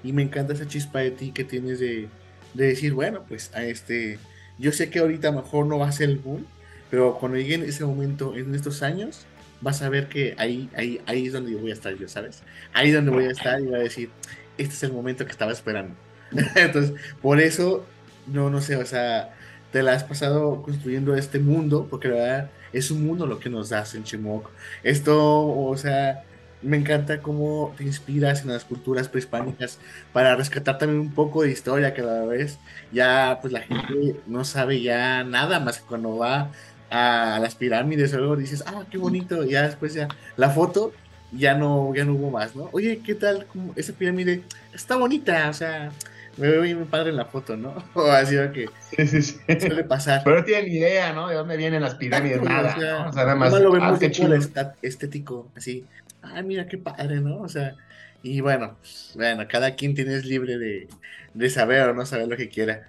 Y 0.04 0.14
me 0.14 0.22
encanta 0.22 0.54
esa 0.54 0.68
chispa 0.68 1.00
de 1.00 1.10
ti 1.10 1.32
que 1.32 1.44
tienes 1.44 1.80
de, 1.80 2.10
de 2.54 2.68
decir, 2.68 2.94
bueno, 2.94 3.24
pues 3.28 3.50
a 3.56 3.66
este, 3.66 4.20
yo 4.60 4.72
sé 4.72 4.92
que 4.92 5.00
ahorita 5.00 5.32
mejor 5.32 5.66
no 5.66 5.80
va 5.80 5.88
a 5.88 5.92
ser 5.92 6.12
el 6.12 6.20
boom, 6.20 6.46
pero 6.92 7.18
cuando 7.18 7.40
llegue 7.40 7.56
en 7.56 7.64
ese 7.64 7.86
momento, 7.86 8.36
en 8.36 8.54
estos 8.54 8.84
años, 8.84 9.26
vas 9.62 9.82
a 9.82 9.90
ver 9.90 10.08
que 10.08 10.36
ahí, 10.38 10.70
ahí, 10.76 11.02
ahí 11.06 11.28
es 11.28 11.34
donde 11.34 11.52
yo 11.52 11.60
voy 11.60 11.72
a 11.72 11.74
estar 11.74 11.96
yo, 11.96 12.08
¿sabes? 12.08 12.44
Ahí 12.74 12.90
es 12.90 12.96
donde 12.96 13.12
voy 13.12 13.26
a 13.26 13.32
estar 13.32 13.60
y 13.60 13.66
voy 13.66 13.76
a 13.76 13.84
decir, 13.84 14.10
este 14.58 14.74
es 14.74 14.84
el 14.84 14.94
momento 14.94 15.26
que 15.26 15.32
estaba 15.32 15.52
esperando. 15.52 15.96
Entonces, 16.56 16.94
por 17.22 17.40
eso, 17.40 17.86
no, 18.28 18.50
no 18.50 18.62
sé, 18.62 18.76
o 18.76 18.86
sea, 18.86 19.34
te 19.72 19.84
la 19.84 19.94
has 19.94 20.04
pasado 20.04 20.62
construyendo 20.62 21.16
este 21.16 21.40
mundo, 21.40 21.88
porque 21.90 22.08
la 22.10 22.16
verdad 22.16 22.50
es 22.74 22.92
un 22.92 23.06
mundo 23.06 23.26
lo 23.26 23.40
que 23.40 23.50
nos 23.50 23.70
das 23.70 23.96
en 23.96 24.04
Chimoc. 24.04 24.50
Esto, 24.84 25.48
o 25.48 25.76
sea, 25.78 26.24
me 26.62 26.78
encanta 26.78 27.22
cómo 27.22 27.74
te 27.78 27.84
inspiras 27.84 28.42
en 28.42 28.50
las 28.50 28.66
culturas 28.66 29.08
prehispánicas 29.10 29.80
para 30.12 30.36
rescatar 30.36 30.78
también 30.78 31.00
un 31.02 31.14
poco 31.14 31.44
de 31.44 31.52
historia 31.52 31.94
que 31.94 32.02
a 32.02 32.06
la 32.06 32.26
vez 32.26 32.58
ya 32.92 33.38
pues 33.42 33.54
la 33.54 33.62
gente 33.62 34.20
no 34.26 34.44
sabe 34.44 34.82
ya 34.82 35.24
nada 35.24 35.60
más 35.60 35.80
que 35.80 35.86
cuando 35.86 36.18
va 36.18 36.52
a 36.90 37.40
las 37.42 37.56
pirámides 37.56 38.14
o 38.14 38.18
algo, 38.18 38.36
dices, 38.36 38.64
ah, 38.68 38.86
qué 38.90 38.98
bonito, 38.98 39.44
y 39.44 39.52
ya 39.52 39.64
después 39.64 39.94
ya 39.94 40.08
la 40.36 40.50
foto 40.50 40.94
ya 41.32 41.56
no, 41.56 41.94
ya 41.94 42.06
no 42.06 42.14
hubo 42.14 42.32
más, 42.32 42.56
¿no? 42.56 42.70
Oye, 42.72 43.02
¿qué 43.06 43.16
tal? 43.16 43.46
Esa 43.76 43.94
pirámide 43.94 44.44
está 44.74 44.96
bonita, 44.96 45.50
o 45.50 45.54
sea, 45.54 45.92
me 46.38 46.48
veo 46.50 46.62
bien 46.62 46.86
padre 46.86 47.10
en 47.10 47.18
la 47.18 47.26
foto, 47.26 47.58
¿no? 47.58 47.84
O 47.94 48.10
así 48.10 48.36
que 48.54 48.70
sí, 49.06 49.22
sí, 49.22 49.40
suele 49.60 49.84
pasar. 49.84 50.22
Pero 50.24 50.38
no 50.38 50.44
tienen 50.44 50.72
idea, 50.72 51.14
¿no? 51.14 51.28
De 51.28 51.36
dónde 51.36 51.58
vienen 51.58 51.82
las 51.82 51.96
pirámides, 51.96 52.42
nada. 52.42 52.76
O 53.10 53.14
sea, 53.14 53.24
nada 53.24 53.36
más. 53.36 53.52
lo 53.60 53.72
vemos 53.72 54.00
ah, 54.02 54.74
estético, 54.82 55.50
así. 55.56 55.86
Ah, 56.22 56.42
mira 56.42 56.68
qué 56.68 56.78
padre, 56.78 57.20
¿no? 57.20 57.42
O 57.42 57.50
sea, 57.50 57.76
y 58.24 58.42
bueno, 58.42 58.78
bueno, 59.16 59.44
cada 59.50 59.76
quien 59.76 59.96
tiene 59.96 60.20
libre 60.22 60.58
de, 60.58 60.88
de 61.34 61.50
saber 61.50 61.90
o 61.90 61.94
no 61.94 62.06
saber 62.06 62.28
lo 62.28 62.38
que 62.38 62.50
quiera. 62.50 62.88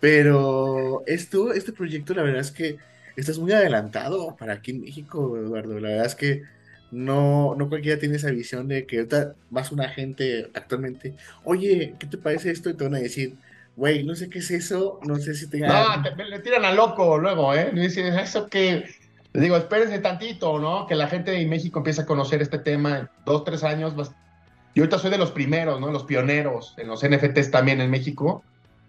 Pero 0.00 1.02
esto, 1.06 1.52
este 1.52 1.72
proyecto, 1.72 2.14
la 2.14 2.22
verdad 2.22 2.40
es 2.40 2.50
que 2.50 2.78
estás 3.16 3.38
muy 3.38 3.52
adelantado 3.52 4.36
para 4.36 4.54
aquí 4.54 4.72
en 4.72 4.82
México, 4.82 5.36
Eduardo. 5.36 5.78
La 5.80 5.88
verdad 5.88 6.06
es 6.06 6.14
que 6.14 6.42
no, 6.90 7.54
no 7.56 7.68
cualquiera 7.68 7.98
tiene 7.98 8.16
esa 8.16 8.30
visión 8.30 8.68
de 8.68 8.86
que 8.86 8.98
ahorita 8.98 9.34
vas 9.50 9.72
una 9.72 9.88
gente 9.88 10.50
actualmente, 10.54 11.14
oye, 11.44 11.94
¿qué 11.98 12.06
te 12.06 12.18
parece 12.18 12.50
esto? 12.50 12.70
Y 12.70 12.74
te 12.74 12.84
van 12.84 12.94
a 12.94 12.98
decir, 12.98 13.34
güey, 13.76 14.04
no 14.04 14.14
sé 14.14 14.28
qué 14.30 14.38
es 14.38 14.50
eso, 14.50 15.00
no 15.02 15.16
sé 15.16 15.34
si 15.34 15.48
tenga... 15.48 15.96
No, 15.96 16.02
te, 16.02 16.24
le 16.24 16.38
tiran 16.38 16.64
a 16.64 16.72
loco 16.72 17.18
luego, 17.18 17.54
¿eh? 17.54 17.70
Le 17.72 17.82
dicen, 17.82 18.06
eso 18.18 18.48
que... 18.48 18.84
Le 19.32 19.40
digo, 19.40 19.56
espérense 19.56 19.98
tantito, 19.98 20.60
¿no? 20.60 20.86
Que 20.86 20.94
la 20.94 21.08
gente 21.08 21.32
de 21.32 21.44
México 21.46 21.80
empiece 21.80 22.02
a 22.02 22.06
conocer 22.06 22.40
este 22.40 22.58
tema 22.58 23.00
en 23.00 23.08
dos, 23.26 23.42
tres 23.42 23.64
años. 23.64 23.92
Yo 23.96 24.84
ahorita 24.84 25.00
soy 25.00 25.10
de 25.10 25.18
los 25.18 25.32
primeros, 25.32 25.80
¿no? 25.80 25.90
Los 25.90 26.04
pioneros 26.04 26.74
en 26.76 26.86
los 26.86 27.04
NFTs 27.04 27.50
también 27.50 27.80
en 27.80 27.90
México. 27.90 28.44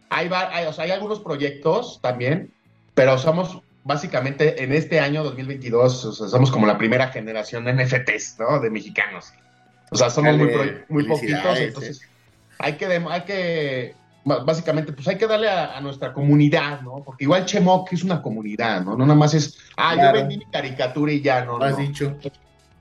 Hay, 0.09 0.29
hay, 0.31 0.67
o 0.67 0.73
sea, 0.73 0.83
hay 0.83 0.91
algunos 0.91 1.19
proyectos 1.19 1.99
también, 2.03 2.53
pero 2.93 3.17
somos 3.17 3.63
básicamente 3.85 4.63
en 4.63 4.73
este 4.73 4.99
año 4.99 5.23
2022, 5.23 6.05
o 6.05 6.11
sea, 6.11 6.27
somos 6.27 6.51
como 6.51 6.65
la 6.65 6.77
primera 6.77 7.07
generación 7.09 7.63
de 7.63 7.73
NFTs, 7.73 8.37
¿no? 8.39 8.59
De 8.59 8.69
mexicanos. 8.69 9.31
O 9.91 9.95
sea, 9.95 10.09
somos 10.09 10.35
muy, 10.35 10.49
muy 10.89 11.07
poquitos, 11.07 11.59
entonces 11.59 12.01
eh. 12.01 12.07
hay 12.57 12.73
que, 12.73 12.85
hay 12.87 13.21
que, 13.21 13.95
básicamente, 14.25 14.91
pues 14.91 15.07
hay 15.07 15.17
que 15.17 15.27
darle 15.27 15.49
a, 15.49 15.79
nuestra 15.81 16.13
comunidad, 16.13 16.81
¿no? 16.81 17.03
Porque 17.05 17.25
igual 17.25 17.45
Chemok 17.45 17.93
es 17.93 18.03
una 18.03 18.23
comunidad, 18.23 18.83
¿no? 18.83 18.97
No 18.97 19.05
nada 19.05 19.17
más 19.17 19.35
es, 19.35 19.59
ah, 19.77 19.95
yo 19.95 20.11
vendí 20.11 20.39
mi 20.39 20.45
caricatura 20.45 21.11
y 21.11 21.21
ya, 21.21 21.45
¿no? 21.45 21.59
Lo 21.59 21.65
has 21.65 21.77
dicho. 21.77 22.17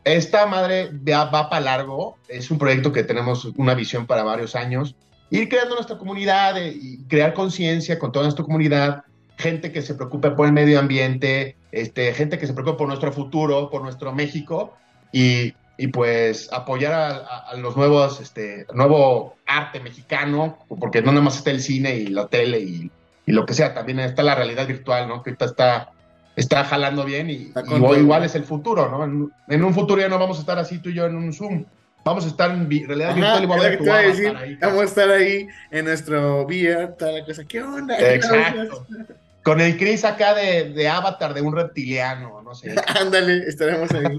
Esta 0.04 0.46
madre 0.46 0.90
va, 0.90 1.26
va 1.26 1.50
para 1.50 1.64
largo, 1.64 2.16
es 2.28 2.50
un 2.50 2.58
proyecto 2.58 2.92
que 2.92 3.04
tenemos 3.04 3.44
una 3.56 3.74
visión 3.74 4.06
para 4.06 4.22
varios 4.22 4.56
años, 4.56 4.96
ir 5.28 5.50
creando 5.50 5.74
nuestra 5.74 5.98
comunidad 5.98 6.56
eh, 6.56 6.74
y 6.74 7.04
crear 7.04 7.34
conciencia 7.34 7.98
con 7.98 8.10
toda 8.10 8.24
nuestra 8.24 8.44
comunidad, 8.44 9.04
gente 9.36 9.72
que 9.72 9.82
se 9.82 9.94
preocupe 9.94 10.30
por 10.30 10.46
el 10.46 10.52
medio 10.52 10.78
ambiente, 10.78 11.56
este, 11.72 12.12
gente 12.14 12.38
que 12.38 12.46
se 12.46 12.52
preocupe 12.52 12.78
por 12.78 12.88
nuestro 12.88 13.12
futuro, 13.12 13.70
por 13.70 13.82
nuestro 13.82 14.12
México 14.12 14.76
y, 15.12 15.54
y 15.76 15.88
pues 15.88 16.52
apoyar 16.52 16.92
a, 16.92 17.56
los 17.56 17.76
nuevos, 17.76 18.20
este, 18.20 18.66
nuevo 18.74 19.36
arte 19.46 19.80
mexicano, 19.80 20.58
porque 20.80 21.02
no 21.02 21.12
nada 21.12 21.24
más 21.24 21.36
está 21.36 21.50
el 21.50 21.60
cine 21.60 21.96
y 21.96 22.06
la 22.06 22.26
tele 22.28 22.60
y, 22.60 22.90
y 23.26 23.32
lo 23.32 23.44
que 23.44 23.54
sea, 23.54 23.74
también 23.74 24.00
está 24.00 24.22
la 24.22 24.34
realidad 24.34 24.66
virtual, 24.66 25.08
¿no? 25.08 25.22
Que 25.22 25.30
ahorita 25.30 25.46
está, 25.46 25.92
está 26.36 26.64
jalando 26.64 27.04
bien 27.04 27.30
y, 27.30 27.52
igual, 27.98 28.24
es 28.24 28.34
el 28.34 28.44
futuro, 28.44 28.88
¿no? 28.88 29.04
En, 29.04 29.32
en, 29.48 29.64
un 29.64 29.74
futuro 29.74 30.00
ya 30.00 30.08
no 30.08 30.18
vamos 30.18 30.38
a 30.38 30.40
estar 30.40 30.58
así 30.58 30.78
tú 30.78 30.90
y 30.90 30.94
yo 30.94 31.06
en 31.06 31.16
un 31.16 31.32
Zoom. 31.32 31.64
Vamos 32.04 32.26
a 32.26 32.28
estar 32.28 32.50
en 32.50 32.68
realidad 32.68 33.14
virtual 33.14 33.44
y 33.44 33.46
vamos 33.46 33.64
a, 33.64 33.98
decir, 33.98 34.58
vamos 34.60 34.80
a 34.80 34.84
estar 34.84 35.10
ahí 35.10 35.48
en 35.70 35.86
nuestro 35.86 36.42
VR, 36.42 36.88
toda 36.98 37.12
la 37.12 37.24
cosa. 37.24 37.44
¿Qué 37.44 37.62
onda? 37.62 37.96
Exacto. 37.98 38.86
Con 39.44 39.60
el 39.60 39.76
Chris 39.76 40.04
acá 40.04 40.34
de, 40.34 40.70
de, 40.70 40.88
avatar 40.88 41.34
de 41.34 41.42
un 41.42 41.54
reptiliano, 41.54 42.42
no 42.42 42.54
sé. 42.54 42.74
Ándale, 43.00 43.46
estaremos 43.46 43.90
ahí. 43.92 44.18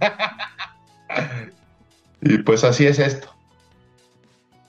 y 2.21 2.37
pues 2.37 2.63
así 2.63 2.85
es 2.85 2.99
esto. 2.99 3.35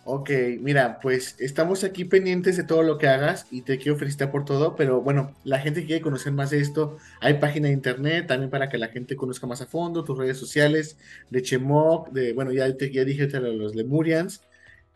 Ok, 0.08 0.30
mira, 0.60 1.00
pues 1.02 1.34
estamos 1.40 1.82
aquí 1.82 2.04
pendientes 2.04 2.56
de 2.56 2.62
todo 2.62 2.84
lo 2.84 2.96
que 2.96 3.08
hagas 3.08 3.46
y 3.50 3.62
te 3.62 3.76
quiero 3.76 3.98
felicitar 3.98 4.30
por 4.30 4.44
todo, 4.44 4.76
pero 4.76 5.00
bueno, 5.00 5.34
la 5.42 5.58
gente 5.58 5.84
quiere 5.84 6.00
conocer 6.00 6.32
más 6.32 6.50
de 6.50 6.60
esto, 6.60 6.96
hay 7.20 7.34
página 7.34 7.66
de 7.66 7.74
internet 7.74 8.28
también 8.28 8.48
para 8.48 8.68
que 8.68 8.78
la 8.78 8.86
gente 8.86 9.16
conozca 9.16 9.48
más 9.48 9.62
a 9.62 9.66
fondo, 9.66 10.04
tus 10.04 10.16
redes 10.16 10.38
sociales, 10.38 10.96
de 11.28 11.42
Chemok, 11.42 12.10
de, 12.10 12.34
bueno, 12.34 12.52
ya, 12.52 12.72
te, 12.76 12.92
ya 12.92 13.04
dije 13.04 13.26
los 13.26 13.74
Lemurians, 13.74 14.42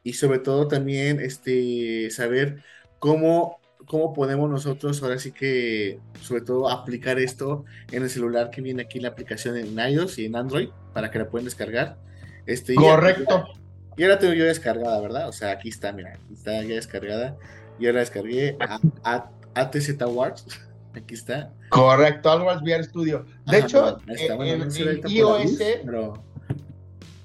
y 0.04 0.12
sobre 0.12 0.38
todo 0.38 0.68
también 0.68 1.18
este, 1.18 2.08
saber 2.12 2.62
cómo, 3.00 3.59
cómo 3.90 4.14
podemos 4.14 4.48
nosotros 4.48 5.02
ahora 5.02 5.18
sí 5.18 5.32
que, 5.32 5.98
sobre 6.22 6.42
todo, 6.42 6.70
aplicar 6.70 7.18
esto 7.18 7.64
en 7.90 8.04
el 8.04 8.08
celular 8.08 8.50
que 8.50 8.60
viene 8.60 8.82
aquí 8.82 9.00
la 9.00 9.08
aplicación 9.08 9.56
en 9.56 9.76
iOS 9.76 10.20
y 10.20 10.26
en 10.26 10.36
Android, 10.36 10.68
para 10.92 11.10
que 11.10 11.18
la 11.18 11.28
puedan 11.28 11.44
descargar. 11.46 11.98
Este, 12.46 12.76
Correcto. 12.76 13.48
Y 13.96 14.04
ahora 14.04 14.20
tengo 14.20 14.32
yo 14.34 14.44
descargada, 14.44 15.00
¿verdad? 15.00 15.28
O 15.28 15.32
sea, 15.32 15.50
aquí 15.50 15.70
está, 15.70 15.90
mira, 15.90 16.12
aquí 16.12 16.34
está 16.34 16.62
ya 16.62 16.76
descargada. 16.76 17.36
Yo 17.80 17.92
la 17.92 17.98
descargué 17.98 18.56
a, 19.02 19.28
ATZ 19.54 20.00
Awards. 20.02 20.46
Aquí 20.94 21.14
está. 21.14 21.52
Correcto, 21.68 22.30
Awards 22.30 22.62
VR 22.62 22.82
Studio. 22.82 23.24
De 23.46 23.58
hecho, 23.58 23.98
en, 24.08 24.70
iOS. 25.08 25.60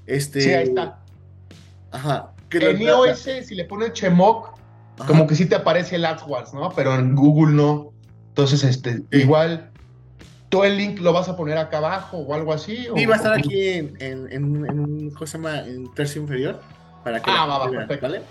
este, 0.05 0.41
sí, 0.41 0.51
ahí 0.51 0.67
está. 0.67 0.99
Ajá. 1.91 2.31
En 2.51 2.81
iOS, 2.81 3.19
si 3.19 3.55
le 3.55 3.65
pones 3.65 3.93
Como 5.07 5.27
que 5.27 5.35
sí 5.35 5.45
te 5.45 5.55
aparece 5.55 5.97
el 5.97 6.05
AdWords, 6.05 6.53
¿no? 6.53 6.71
Pero 6.75 6.95
en 6.95 7.15
Google 7.15 7.53
no. 7.53 7.91
Entonces, 8.29 8.63
este, 8.63 9.03
igual 9.11 9.71
el 10.63 10.77
link 10.77 10.99
lo 10.99 11.11
vas 11.11 11.27
a 11.27 11.35
poner 11.35 11.57
acá 11.57 11.77
abajo 11.77 12.17
o 12.17 12.33
algo 12.33 12.53
así? 12.53 12.87
Sí, 12.95 13.05
va 13.05 13.15
a 13.15 13.17
estar 13.17 13.33
aquí 13.33 13.69
en, 13.69 13.97
en, 13.99 14.43
un, 14.45 15.11
en 15.43 15.93
tercio 15.93 16.21
inferior. 16.21 16.61
Para 17.03 17.21
que 17.21 17.29
ah, 17.29 17.45
va, 17.45 17.69
perfecto. 17.69 18.07
¿vale? 18.07 18.21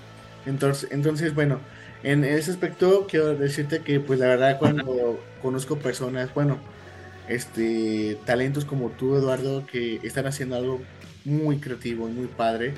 Entonces, 0.47 0.89
entonces, 0.91 1.35
bueno, 1.35 1.61
en 2.03 2.25
ese 2.25 2.51
aspecto 2.51 3.07
quiero 3.09 3.35
decirte 3.35 3.81
que, 3.83 4.01
pues 4.01 4.19
la 4.19 4.27
verdad, 4.27 4.59
cuando 4.59 5.21
conozco 5.43 5.77
personas, 5.77 6.33
bueno, 6.35 6.59
este, 7.29 8.19
talentos 8.25 8.65
como 8.65 8.91
tú, 8.91 9.17
Eduardo, 9.17 9.65
que 9.67 10.01
están 10.03 10.27
haciendo 10.27 10.57
algo 10.57 10.81
muy 11.25 11.59
creativo 11.59 12.09
y 12.09 12.13
muy 12.13 12.27
padre, 12.27 12.75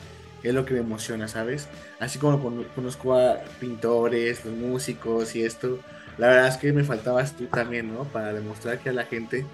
es 0.48 0.54
lo 0.54 0.64
que 0.64 0.74
me 0.74 0.80
emociona, 0.80 1.28
¿sabes? 1.28 1.68
Así 1.98 2.18
como 2.18 2.64
conozco 2.74 3.14
a 3.14 3.40
pintores, 3.60 4.44
los 4.44 4.54
músicos 4.54 5.34
y 5.34 5.42
esto, 5.42 5.78
la 6.18 6.28
verdad 6.28 6.48
es 6.48 6.56
que 6.56 6.72
me 6.72 6.84
faltabas 6.84 7.36
tú 7.36 7.46
también, 7.46 7.92
¿no? 7.92 8.04
Para 8.04 8.32
demostrar 8.32 8.78
que 8.78 8.90
a 8.90 8.92
la 8.92 9.04
gente 9.04 9.44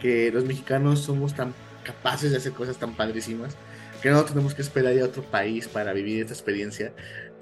que 0.00 0.30
los 0.32 0.44
mexicanos 0.44 1.00
somos 1.00 1.34
tan 1.34 1.54
capaces 1.84 2.30
de 2.30 2.38
hacer 2.38 2.52
cosas 2.52 2.78
tan 2.78 2.94
padrísimas, 2.94 3.56
que 4.02 4.10
no 4.10 4.24
tenemos 4.24 4.54
que 4.54 4.62
esperar 4.62 4.98
a 4.98 5.04
otro 5.04 5.22
país 5.22 5.68
para 5.68 5.92
vivir 5.92 6.22
esta 6.22 6.32
experiencia, 6.32 6.92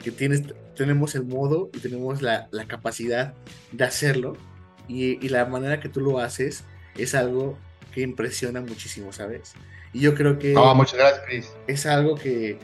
que 0.02 0.10
tienes, 0.10 0.42
tenemos 0.76 1.14
el 1.14 1.24
modo 1.24 1.70
y 1.72 1.78
tenemos 1.78 2.22
la, 2.22 2.48
la 2.50 2.66
capacidad 2.66 3.34
de 3.72 3.84
hacerlo, 3.84 4.36
y, 4.88 5.24
y, 5.24 5.28
la 5.28 5.44
manera 5.44 5.80
que 5.80 5.90
tú 5.90 6.00
lo 6.00 6.18
haces 6.18 6.64
es 6.96 7.14
algo 7.14 7.58
que 7.92 8.00
impresiona 8.00 8.62
muchísimo, 8.62 9.12
¿sabes? 9.12 9.52
Y 9.92 10.00
yo 10.00 10.14
creo 10.14 10.38
que... 10.38 10.56
Oh, 10.56 10.74
muchas 10.74 10.94
gracias, 10.98 11.22
Chris. 11.26 11.52
Es 11.66 11.84
algo 11.84 12.14
que, 12.14 12.58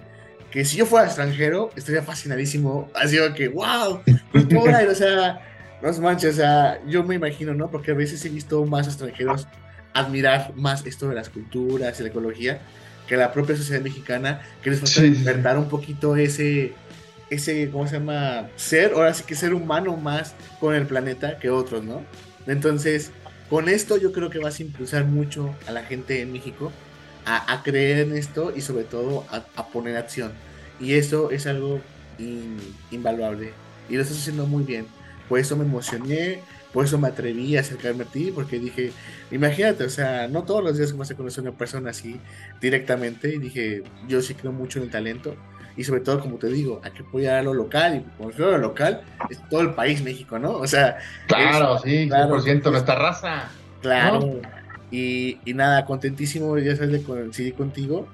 que 0.54 0.64
si 0.64 0.78
yo 0.78 0.86
fuera 0.86 1.06
extranjero, 1.06 1.70
estaría 1.76 2.02
fascinadísimo, 2.02 2.88
así 2.94 3.18
que, 3.36 3.48
wow, 3.48 4.00
cultura, 4.32 4.86
o 4.90 4.94
sea 4.94 5.42
no 5.84 5.92
manches, 6.00 6.34
o 6.34 6.36
sea, 6.36 6.80
yo 6.86 7.04
me 7.04 7.16
imagino, 7.16 7.52
¿no? 7.52 7.70
Porque 7.70 7.90
a 7.90 7.94
veces 7.94 8.24
he 8.24 8.30
visto 8.30 8.64
más 8.64 8.86
extranjeros 8.86 9.46
admirar 9.92 10.52
más 10.56 10.86
esto 10.86 11.08
de 11.08 11.14
las 11.14 11.28
culturas 11.28 12.00
y 12.00 12.02
la 12.02 12.08
ecología 12.08 12.60
que 13.06 13.18
la 13.18 13.32
propia 13.32 13.54
sociedad 13.54 13.82
mexicana, 13.82 14.40
que 14.62 14.70
les 14.70 14.80
falta 14.80 15.02
despertar 15.02 15.58
un 15.58 15.68
poquito 15.68 16.16
ese, 16.16 16.72
ese, 17.28 17.68
¿cómo 17.70 17.86
se 17.86 17.98
llama? 17.98 18.48
Ser, 18.56 18.92
ahora 18.94 19.12
sí 19.12 19.24
que 19.24 19.34
ser 19.34 19.52
humano 19.52 19.94
más 19.98 20.34
con 20.58 20.74
el 20.74 20.86
planeta 20.86 21.38
que 21.38 21.50
otros, 21.50 21.84
¿no? 21.84 22.02
Entonces, 22.46 23.10
con 23.50 23.68
esto 23.68 23.98
yo 23.98 24.12
creo 24.12 24.30
que 24.30 24.38
vas 24.38 24.58
a 24.58 24.62
impulsar 24.62 25.04
mucho 25.04 25.54
a 25.66 25.72
la 25.72 25.82
gente 25.82 26.22
en 26.22 26.32
México 26.32 26.72
a, 27.26 27.62
creer 27.62 27.98
en 28.00 28.16
esto 28.16 28.52
y 28.54 28.60
sobre 28.60 28.84
todo 28.84 29.24
a, 29.30 29.66
poner 29.68 29.96
acción. 29.96 30.32
Y 30.80 30.94
eso 30.94 31.30
es 31.30 31.46
algo 31.46 31.80
invaluable. 32.90 33.52
Y 33.88 33.96
lo 33.96 34.02
estás 34.02 34.18
haciendo 34.18 34.46
muy 34.46 34.64
bien. 34.64 34.86
Por 35.28 35.38
eso 35.38 35.56
me 35.56 35.64
emocioné, 35.64 36.40
por 36.72 36.84
eso 36.84 36.98
me 36.98 37.08
atreví 37.08 37.56
a 37.56 37.60
acercarme 37.60 38.04
a 38.04 38.06
ti, 38.06 38.32
porque 38.34 38.58
dije, 38.58 38.92
imagínate, 39.30 39.84
o 39.84 39.88
sea, 39.88 40.28
no 40.28 40.42
todos 40.42 40.62
los 40.62 40.76
días 40.76 40.92
que 40.92 40.98
vas 40.98 41.10
a 41.10 41.14
conocer 41.14 41.40
a 41.40 41.48
una 41.48 41.56
persona 41.56 41.90
así 41.90 42.20
directamente, 42.60 43.34
y 43.34 43.38
dije, 43.38 43.84
yo 44.08 44.20
sí 44.20 44.34
creo 44.34 44.52
mucho 44.52 44.80
en 44.80 44.86
el 44.86 44.90
talento, 44.90 45.36
y 45.76 45.84
sobre 45.84 46.00
todo, 46.00 46.20
como 46.20 46.36
te 46.36 46.48
digo, 46.48 46.80
hay 46.84 46.90
que 46.90 47.02
apoyar 47.02 47.36
a 47.36 47.42
lo 47.42 47.54
local, 47.54 48.04
y 48.18 48.32
creo 48.32 48.50
lo 48.52 48.58
local, 48.58 49.02
es 49.30 49.40
todo 49.48 49.62
el 49.62 49.74
país 49.74 50.02
México, 50.02 50.38
¿no? 50.38 50.52
O 50.52 50.66
sea... 50.66 50.98
Claro, 51.26 51.78
sí, 51.78 52.06
claro, 52.08 52.38
100%, 52.38 52.70
nuestra 52.70 52.94
raza. 52.96 53.48
Claro. 53.80 54.40
Y, 54.90 55.38
nada, 55.46 55.84
contentísimo, 55.86 56.56
ya 56.58 56.76
sabes, 56.76 56.92
de 56.92 57.02
coincidir 57.02 57.54
contigo, 57.54 58.06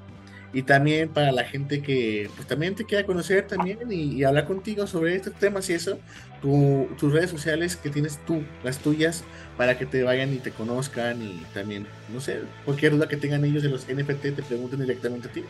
y 0.53 0.63
también 0.63 1.09
para 1.09 1.31
la 1.31 1.45
gente 1.45 1.81
que 1.81 2.29
pues 2.35 2.49
también 2.49 2.75
te 2.75 2.85
quiera 2.85 3.07
conocer 3.07 3.47
también 3.47 3.79
y, 3.91 4.25
hablar 4.25 4.47
contigo 4.47 4.87
sobre 4.87 5.15
estos 5.15 5.35
temas 5.35 5.71
y 5.71 5.75
eso, 5.75 5.99
tus 6.43 7.13
redes 7.13 7.31
sociales 7.31 7.77
que 7.77 7.91
tienes 7.91 8.19
tú, 8.27 8.43
las 8.65 8.79
tuyas, 8.79 9.25
para 9.57 9.79
que 9.79 9.87
te 9.87 10.03
vayan 10.03 10.33
y 10.33 10.39
te 10.39 10.51
conozcan 10.51 11.23
y 11.23 11.45
también, 11.55 11.87
no 12.13 12.21
sé, 12.21 12.41
cualquier 12.65 12.93
duda 12.93 13.09
que 13.09 13.17
tengan 13.17 13.45
ellos 13.45 13.63
de 13.63 13.69
los 13.69 13.87
NFT 13.87 14.23
te 14.23 14.43
pregunten 14.43 14.81
directamente 14.81 15.29
a 15.29 15.33
ti. 15.33 15.45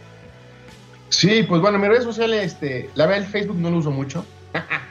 Sí, 1.08 1.44
pues 1.48 1.60
bueno, 1.60 1.78
mis 1.78 1.88
redes 1.88 2.04
sociales, 2.04 2.52
este, 2.52 2.90
la 2.94 3.06
verdad 3.06 3.24
el 3.24 3.30
Facebook 3.30 3.58
no 3.58 3.70
lo 3.70 3.78
uso 3.78 3.90
mucho. 3.90 4.24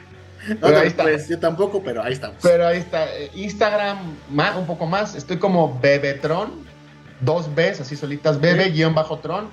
pero 0.60 0.78
ahí 0.78 0.88
está. 0.88 1.02
Pues, 1.04 1.28
yo 1.28 1.38
tampoco, 1.38 1.82
pero 1.82 2.02
ahí 2.02 2.12
estamos. 2.12 2.36
Pero 2.42 2.66
ahí 2.66 2.78
está. 2.78 3.06
Eh, 3.16 3.30
Instagram, 3.34 3.98
más, 4.30 4.56
un 4.56 4.66
poco 4.66 4.86
más. 4.86 5.14
Estoy 5.14 5.38
como 5.38 5.78
Bebetron, 5.80 6.52
dos 7.20 7.54
Bs, 7.54 7.80
así 7.80 7.96
solitas, 7.96 8.40
Bebe-Tron. 8.40 9.48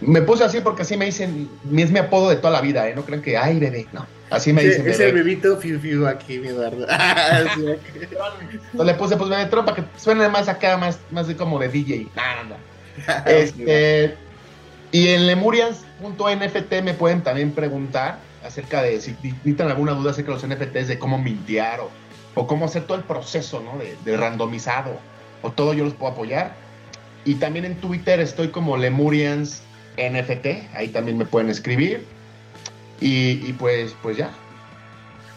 Me 0.00 0.20
puse 0.20 0.42
así 0.42 0.60
porque 0.60 0.82
así 0.82 0.96
me 0.96 1.04
dicen, 1.04 1.48
es 1.76 1.90
mi 1.92 2.00
apodo 2.00 2.30
de 2.30 2.36
toda 2.36 2.50
la 2.50 2.60
vida, 2.60 2.88
¿eh? 2.88 2.94
No 2.94 3.04
crean 3.04 3.22
que, 3.22 3.36
ay, 3.36 3.60
bebé, 3.60 3.86
no. 3.92 4.04
Así 4.30 4.52
me 4.52 4.64
dicen. 4.64 4.88
Es 4.88 4.98
el 4.98 5.12
bebito 5.12 5.56
fiu 5.58 5.78
fiu 5.78 6.08
aquí, 6.08 6.38
mi 6.38 6.48
Eduardo. 6.48 6.86
Entonces 7.54 7.78
le 8.72 8.94
puse, 8.94 9.16
pues, 9.16 9.30
bebé 9.30 9.46
para 9.46 9.74
que 9.74 9.84
suene 9.96 10.28
más 10.28 10.48
acá, 10.48 10.76
más, 10.76 10.98
más 11.10 11.28
de 11.28 11.36
como 11.36 11.58
de 11.60 11.68
DJ. 11.68 12.08
Nada, 12.16 12.42
nada. 12.44 13.24
este, 13.30 14.16
y 14.90 15.08
en 15.08 15.26
lemurians.nft 15.26 16.82
me 16.82 16.94
pueden 16.94 17.22
también 17.22 17.52
preguntar 17.52 18.18
acerca 18.44 18.82
de 18.82 19.00
si 19.00 19.16
necesitan 19.22 19.68
alguna 19.68 19.92
duda 19.92 20.10
acerca 20.10 20.34
de 20.34 20.40
los 20.40 20.46
NFTs, 20.46 20.88
de 20.88 20.98
cómo 20.98 21.18
mintear 21.18 21.80
o, 21.80 21.90
o 22.34 22.46
cómo 22.46 22.64
hacer 22.64 22.84
todo 22.84 22.98
el 22.98 23.04
proceso 23.04 23.60
¿no? 23.60 23.78
de, 23.78 23.96
de, 24.04 24.16
randomizado 24.16 24.98
o 25.42 25.50
todo, 25.50 25.74
yo 25.74 25.84
los 25.84 25.94
puedo 25.94 26.12
apoyar. 26.12 26.54
Y 27.24 27.36
también 27.36 27.64
en 27.64 27.76
Twitter 27.76 28.20
estoy 28.20 28.48
como 28.48 28.76
Lemurians 28.76 29.62
NFT, 29.96 30.74
ahí 30.74 30.88
también 30.88 31.18
me 31.18 31.24
pueden 31.24 31.50
escribir. 31.50 32.04
Y, 33.00 33.44
y 33.46 33.52
pues, 33.58 33.94
pues 34.02 34.16
ya, 34.16 34.30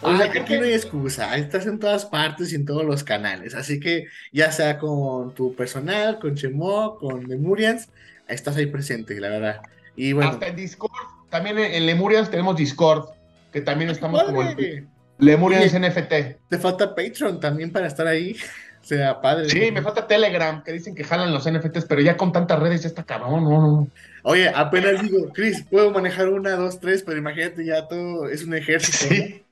o 0.02 0.16
sea, 0.16 0.26
aquí 0.26 0.54
no 0.54 0.64
hay 0.64 0.74
excusa, 0.74 1.36
estás 1.36 1.66
en 1.66 1.78
todas 1.78 2.04
partes 2.04 2.52
y 2.52 2.56
en 2.56 2.66
todos 2.66 2.84
los 2.84 3.02
canales, 3.02 3.54
así 3.54 3.80
que 3.80 4.06
ya 4.30 4.52
sea 4.52 4.78
con 4.78 5.34
tu 5.34 5.54
personal, 5.54 6.18
con 6.18 6.34
Chemo, 6.34 6.98
con 6.98 7.24
Lemurians, 7.24 7.88
estás 8.28 8.56
ahí 8.56 8.66
presente, 8.66 9.18
la 9.18 9.30
verdad. 9.30 9.62
Y 9.96 10.12
bueno. 10.12 10.30
Hasta 10.30 10.48
en 10.48 10.56
Discord, 10.56 10.90
también 11.36 11.58
en 11.58 11.84
Lemurians 11.84 12.30
tenemos 12.30 12.56
Discord, 12.56 13.10
que 13.52 13.60
también 13.60 13.90
estamos 13.90 14.22
como 14.22 14.40
el 14.40 14.88
Lemurians 15.18 15.78
NFT. 15.78 16.48
Te 16.48 16.58
falta 16.58 16.94
Patreon 16.94 17.40
también 17.40 17.70
para 17.72 17.86
estar 17.86 18.06
ahí. 18.06 18.36
O 18.78 18.88
sea, 18.88 19.20
padre. 19.20 19.48
Sí, 19.48 19.72
me 19.72 19.82
falta 19.82 20.06
Telegram, 20.06 20.62
que 20.62 20.70
dicen 20.70 20.94
que 20.94 21.02
jalan 21.02 21.34
los 21.34 21.50
NFTs, 21.50 21.86
pero 21.86 22.00
ya 22.02 22.16
con 22.16 22.30
tantas 22.30 22.60
redes 22.60 22.82
ya 22.82 22.86
está 22.86 23.02
cabrón, 23.02 23.42
no, 23.42 23.60
no. 23.60 23.88
Oye, 24.22 24.48
apenas 24.48 25.02
digo, 25.02 25.32
Chris, 25.32 25.64
puedo 25.68 25.90
manejar 25.90 26.28
una, 26.28 26.52
dos, 26.52 26.78
tres, 26.78 27.02
pero 27.02 27.18
imagínate, 27.18 27.66
ya 27.66 27.88
todo 27.88 28.28
es 28.28 28.44
un 28.44 28.54
ejército. 28.54 29.12
Sí. 29.12 29.44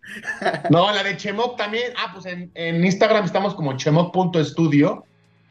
¿no? 0.70 0.92
la 0.92 1.02
de 1.02 1.16
Chemok 1.16 1.56
también. 1.56 1.92
Ah, 1.96 2.12
pues 2.14 2.26
en, 2.26 2.84
Instagram 2.84 3.24
estamos 3.24 3.56
como 3.56 3.76
chemok.studio. 3.76 5.04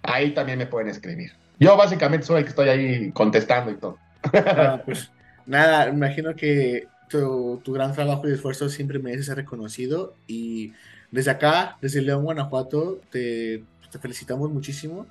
Ahí 0.03 0.33
también 0.33 0.59
me 0.59 0.65
pueden 0.65 0.87
escribir. 0.87 1.33
Yo 1.59 1.75
básicamente 1.75 2.25
soy 2.25 2.37
el 2.37 2.43
que 2.45 2.51
estoy 2.51 2.69
ahí 2.69 3.11
contestando 3.11 3.69
y 3.69 3.75
todo. 3.75 3.97
Ah, 4.33 4.81
pues 4.85 5.11
nada, 5.45 5.89
imagino 5.89 6.35
que 6.35 6.87
tu, 7.09 7.61
tu, 7.63 7.73
gran 7.73 7.93
trabajo 7.93 8.27
y 8.27 8.33
esfuerzo 8.33 8.69
siempre 8.69 8.99
merece 8.99 9.23
ser 9.23 9.37
reconocido. 9.37 10.15
Y 10.27 10.73
desde 11.11 11.31
acá, 11.31 11.77
desde 11.81 12.01
León, 12.01 12.23
Guanajuato, 12.23 13.01
te 13.11 13.63
te 13.93 13.99
felicitamos 13.99 14.51
muchísimo. 14.51 15.05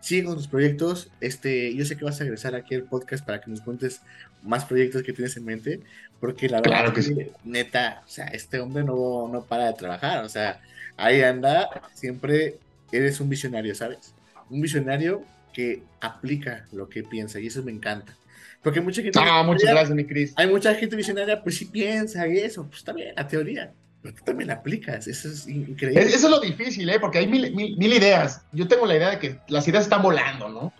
Sigue 0.00 0.24
con 0.24 0.36
tus 0.36 0.46
proyectos. 0.46 1.10
Este, 1.20 1.74
yo 1.74 1.84
sé 1.84 1.96
que 1.96 2.04
vas 2.04 2.20
a 2.20 2.24
regresar 2.24 2.54
aquí 2.54 2.74
al 2.74 2.84
podcast 2.84 3.26
para 3.26 3.40
que 3.40 3.50
nos 3.50 3.60
cuentes 3.60 4.00
más 4.42 4.64
proyectos 4.64 5.02
que 5.02 5.12
tienes 5.12 5.36
en 5.36 5.44
mente, 5.44 5.80
porque 6.20 6.48
la 6.48 6.60
verdad 6.60 6.94
que 6.94 7.32
neta, 7.44 8.02
o 8.06 8.08
sea, 8.08 8.26
este 8.26 8.60
hombre 8.60 8.84
no, 8.84 9.28
no 9.28 9.42
para 9.42 9.66
de 9.66 9.72
trabajar, 9.72 10.24
o 10.24 10.28
sea, 10.28 10.60
ahí 10.96 11.22
anda, 11.22 11.68
siempre 11.92 12.58
eres 12.92 13.18
un 13.20 13.28
visionario, 13.28 13.74
¿sabes? 13.74 14.14
Un 14.48 14.60
visionario 14.60 15.24
que 15.52 15.82
aplica 16.00 16.66
lo 16.70 16.88
que 16.88 17.02
piensa 17.02 17.40
y 17.40 17.48
eso 17.48 17.64
me 17.64 17.72
encanta. 17.72 18.16
Porque 18.62 18.80
mucha 18.80 19.02
gente... 19.02 19.18
Ah, 19.22 19.42
muchas 19.42 19.70
gracias, 19.70 19.94
mi 19.94 20.04
Cris. 20.04 20.34
Hay 20.36 20.48
mucha 20.48 20.74
gente 20.74 20.96
visionaria, 20.96 21.42
pues 21.42 21.56
sí 21.56 21.66
piensa 21.66 22.26
y 22.26 22.38
eso, 22.38 22.66
pues 22.66 22.78
está 22.78 22.92
bien, 22.92 23.14
la 23.16 23.26
teoría, 23.26 23.72
pero 24.02 24.14
tú 24.14 24.24
también 24.24 24.50
aplicas, 24.50 25.06
eso 25.06 25.28
es 25.28 25.46
increíble. 25.48 26.00
Eso 26.00 26.26
es 26.26 26.30
lo 26.30 26.40
difícil, 26.40 26.88
¿eh? 26.88 26.98
Porque 27.00 27.18
hay 27.18 27.26
mil, 27.26 27.54
mil, 27.54 27.92
ideas. 27.92 28.42
Yo 28.52 28.68
tengo 28.68 28.86
la 28.86 28.96
idea 28.96 29.10
de 29.10 29.18
que 29.18 29.38
las 29.48 29.66
ideas 29.68 29.84
están 29.84 30.02
volando, 30.02 30.48
¿no? 30.48 30.72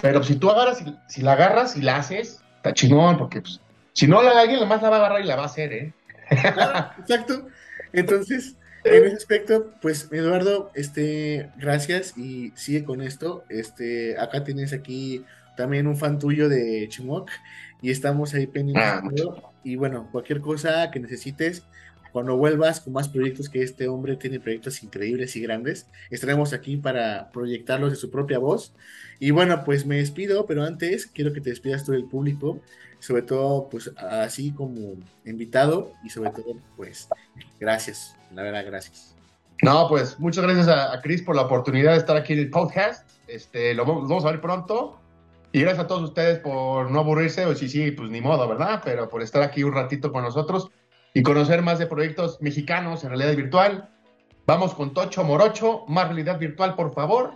Pero 0.00 0.22
si 0.22 0.36
tú 0.36 0.50
agarras, 0.50 0.78
si, 0.78 0.96
si 1.08 1.22
la 1.22 1.32
agarras 1.32 1.76
y 1.76 1.82
la 1.82 1.96
haces, 1.96 2.42
está 2.56 2.72
chingón, 2.74 3.18
porque 3.18 3.40
pues, 3.40 3.60
si 3.92 4.06
no, 4.06 4.22
la, 4.22 4.38
alguien 4.40 4.66
más 4.68 4.82
la 4.82 4.90
va 4.90 4.96
a 4.96 4.98
agarrar 5.00 5.20
y 5.22 5.26
la 5.26 5.36
va 5.36 5.42
a 5.42 5.46
hacer, 5.46 5.72
¿eh? 5.72 5.92
exacto. 6.98 7.48
Entonces, 7.92 8.56
en 8.84 9.04
ese 9.04 9.16
aspecto, 9.16 9.72
pues, 9.80 10.08
Eduardo, 10.12 10.70
este, 10.74 11.50
gracias 11.56 12.16
y 12.18 12.52
sigue 12.54 12.84
con 12.84 13.02
esto. 13.02 13.44
Este, 13.48 14.18
acá 14.18 14.44
tienes 14.44 14.72
aquí 14.72 15.24
también 15.56 15.86
un 15.86 15.96
fan 15.96 16.18
tuyo 16.18 16.48
de 16.48 16.88
Chimoc 16.88 17.30
y 17.82 17.90
estamos 17.90 18.34
ahí 18.34 18.46
pendientes. 18.46 18.84
Ah, 18.86 19.52
y 19.62 19.76
bueno, 19.76 20.08
cualquier 20.10 20.40
cosa 20.40 20.90
que 20.90 21.00
necesites, 21.00 21.64
cuando 22.12 22.36
vuelvas 22.36 22.80
con 22.80 22.92
más 22.92 23.08
proyectos 23.08 23.48
que 23.48 23.62
este 23.62 23.88
hombre 23.88 24.16
tiene 24.16 24.38
proyectos 24.38 24.82
increíbles 24.82 25.34
y 25.36 25.40
grandes, 25.40 25.86
estaremos 26.10 26.52
aquí 26.52 26.76
para 26.76 27.30
proyectarlos 27.32 27.90
de 27.90 27.96
su 27.96 28.10
propia 28.10 28.38
voz. 28.38 28.72
Y 29.18 29.32
bueno, 29.32 29.64
pues 29.64 29.84
me 29.84 29.96
despido, 29.96 30.46
pero 30.46 30.62
antes 30.62 31.06
quiero 31.06 31.32
que 31.32 31.40
te 31.40 31.50
despidas 31.50 31.84
tú 31.84 31.92
del 31.92 32.04
público, 32.04 32.60
sobre 33.00 33.22
todo 33.22 33.68
pues 33.68 33.90
así 33.96 34.52
como 34.52 34.94
invitado 35.24 35.92
y 36.04 36.10
sobre 36.10 36.30
todo 36.30 36.56
pues 36.76 37.08
gracias, 37.58 38.14
la 38.32 38.42
verdad 38.42 38.64
gracias. 38.64 39.14
No, 39.62 39.88
pues 39.88 40.18
muchas 40.18 40.44
gracias 40.44 40.68
a, 40.68 40.92
a 40.92 41.00
Chris 41.00 41.22
por 41.22 41.34
la 41.34 41.42
oportunidad 41.42 41.92
de 41.92 41.98
estar 41.98 42.16
aquí 42.16 42.32
en 42.32 42.38
el 42.38 42.50
podcast. 42.50 43.10
Este, 43.26 43.74
lo, 43.74 43.84
lo 43.84 44.02
vamos 44.02 44.24
a 44.24 44.30
ver 44.30 44.40
pronto. 44.40 45.00
Y 45.54 45.60
gracias 45.60 45.84
a 45.84 45.86
todos 45.86 46.02
ustedes 46.02 46.40
por 46.40 46.90
no 46.90 46.98
aburrirse, 46.98 47.46
o 47.46 47.54
si 47.54 47.68
sí, 47.68 47.92
pues 47.92 48.10
ni 48.10 48.20
modo, 48.20 48.48
¿verdad? 48.48 48.82
Pero 48.84 49.08
por 49.08 49.22
estar 49.22 49.40
aquí 49.40 49.62
un 49.62 49.72
ratito 49.72 50.10
con 50.10 50.24
nosotros 50.24 50.68
y 51.14 51.22
conocer 51.22 51.62
más 51.62 51.78
de 51.78 51.86
proyectos 51.86 52.38
mexicanos 52.40 53.04
en 53.04 53.10
realidad 53.10 53.36
virtual. 53.36 53.88
Vamos 54.48 54.74
con 54.74 54.92
Tocho 54.92 55.22
Morocho, 55.22 55.84
más 55.86 56.06
realidad 56.06 56.40
virtual, 56.40 56.74
por 56.74 56.92
favor. 56.92 57.34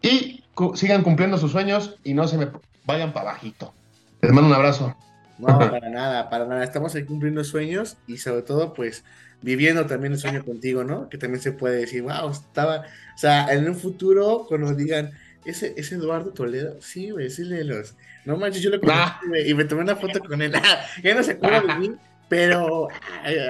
Y 0.00 0.42
sigan 0.74 1.02
cumpliendo 1.02 1.36
sus 1.36 1.52
sueños 1.52 1.98
y 2.02 2.14
no 2.14 2.26
se 2.26 2.38
me 2.38 2.48
vayan 2.86 3.12
para 3.12 3.32
bajito. 3.32 3.74
Les 4.22 4.32
mando 4.32 4.48
un 4.48 4.56
abrazo. 4.56 4.96
No, 5.38 5.58
para 5.58 5.90
nada, 5.90 6.30
para 6.30 6.46
nada. 6.46 6.64
Estamos 6.64 6.94
ahí 6.94 7.04
cumpliendo 7.04 7.44
sueños 7.44 7.98
y 8.06 8.16
sobre 8.16 8.40
todo, 8.40 8.72
pues, 8.72 9.04
viviendo 9.42 9.84
también 9.84 10.14
el 10.14 10.18
sueño 10.18 10.42
contigo, 10.46 10.82
¿no? 10.82 11.10
Que 11.10 11.18
también 11.18 11.42
se 11.42 11.52
puede 11.52 11.80
decir, 11.80 12.04
wow, 12.04 12.30
estaba, 12.30 12.84
o 13.14 13.18
sea, 13.18 13.52
en 13.52 13.68
un 13.68 13.76
futuro, 13.76 14.46
cuando 14.48 14.74
digan, 14.74 15.10
ese, 15.44 15.74
ese 15.76 15.94
Eduardo 15.94 16.30
Toledo, 16.30 16.76
sí, 16.80 17.10
güey, 17.10 17.30
sí, 17.30 17.44
los, 17.44 17.94
no 18.24 18.36
manches, 18.36 18.62
yo 18.62 18.70
lo 18.70 18.80
conocí, 18.80 19.00
ah. 19.00 19.20
y 19.46 19.54
me 19.54 19.64
tomé 19.64 19.82
una 19.82 19.96
foto 19.96 20.20
con 20.20 20.42
él, 20.42 20.52
ya 21.02 21.14
no 21.14 21.22
se 21.22 21.32
acuerda 21.32 21.74
de 21.74 21.74
mí, 21.80 21.94
pero 22.28 22.88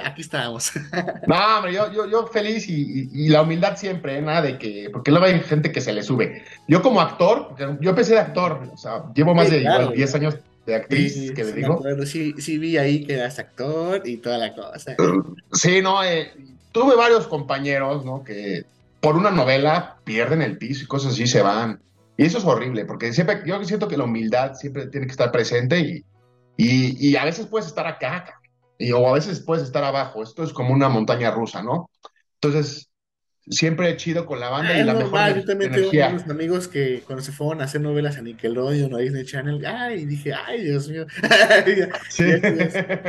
aquí 0.03 0.21
estamos. 0.21 0.71
No, 1.27 1.57
hombre, 1.57 1.73
yo, 1.73 1.91
yo, 1.93 2.09
yo 2.09 2.27
feliz 2.27 2.67
y, 2.67 3.29
la 3.29 3.43
humildad 3.43 3.77
siempre, 3.77 4.17
¿eh? 4.17 4.21
nada 4.21 4.41
de 4.41 4.57
que, 4.57 4.89
porque 4.91 5.11
luego 5.11 5.27
hay 5.27 5.39
gente 5.41 5.71
que 5.71 5.81
se 5.81 5.93
le 5.93 6.03
sube. 6.03 6.43
Yo 6.67 6.81
como 6.81 6.99
actor, 6.99 7.55
yo 7.79 7.91
empecé 7.91 8.13
de 8.13 8.19
actor, 8.19 8.69
o 8.73 8.77
sea, 8.77 9.03
llevo 9.13 9.35
más 9.35 9.49
de 9.49 9.59
10 9.95 10.15
años 10.15 10.37
de 10.65 10.75
actriz, 10.75 11.31
que 11.31 11.43
le 11.43 11.53
digo. 11.53 11.83
sí, 12.05 12.33
sí 12.39 12.57
vi 12.57 12.77
ahí 12.77 13.05
que 13.05 13.13
eras 13.13 13.39
actor 13.39 14.01
y 14.05 14.17
toda 14.17 14.37
la 14.37 14.53
cosa. 14.53 14.95
Sí, 15.53 15.81
no, 15.81 16.03
eh, 16.03 16.31
tuve 16.71 16.95
varios 16.95 17.27
compañeros, 17.27 18.05
¿no? 18.05 18.23
Que 18.23 18.65
por 19.01 19.17
una 19.17 19.31
novela 19.31 19.99
pierden 20.03 20.41
el 20.41 20.57
piso 20.57 20.83
y 20.83 20.87
cosas 20.87 21.13
así 21.13 21.27
se 21.27 21.41
van. 21.41 21.81
Y 22.17 22.25
eso 22.25 22.37
es 22.37 22.45
horrible, 22.45 22.85
porque 22.85 23.11
siempre, 23.13 23.41
yo 23.45 23.61
siento 23.63 23.87
que 23.87 23.97
la 23.97 24.03
humildad 24.03 24.53
siempre 24.53 24.87
tiene 24.87 25.07
que 25.07 25.11
estar 25.11 25.31
presente 25.31 25.79
y, 25.79 26.05
y, 26.55 27.09
y 27.09 27.15
a 27.15 27.25
veces 27.25 27.47
puedes 27.47 27.67
estar 27.67 27.87
acá, 27.87 28.39
y, 28.77 28.91
o 28.91 29.07
a 29.07 29.13
veces 29.13 29.39
puedes 29.39 29.63
estar 29.63 29.83
abajo. 29.83 30.21
Esto 30.21 30.43
es 30.43 30.53
como 30.53 30.73
una 30.73 30.87
montaña 30.87 31.31
rusa, 31.31 31.63
¿no? 31.63 31.89
Entonces, 32.35 32.91
siempre 33.47 33.89
he 33.89 33.97
chido 33.97 34.25
con 34.25 34.39
la 34.39 34.49
banda 34.49 34.77
y 34.77 34.83
la 34.83 34.93
mejor 34.93 35.35
Yo 35.35 35.45
también 35.45 35.71
tengo 35.71 35.89
unos 35.89 36.29
amigos 36.29 36.67
que 36.67 37.03
cuando 37.05 37.23
se 37.23 37.31
fueron 37.31 37.61
a 37.61 37.65
hacer 37.65 37.81
novelas 37.81 38.17
a 38.17 38.21
Nickelodeon 38.21 38.93
o 38.93 38.97
a 38.97 38.99
Disney 38.99 39.25
Channel, 39.25 39.65
ay, 39.65 40.05
dije, 40.05 40.33
ay, 40.33 40.63
Dios 40.63 40.87
mío. 40.89 41.05
sí. 42.09 42.25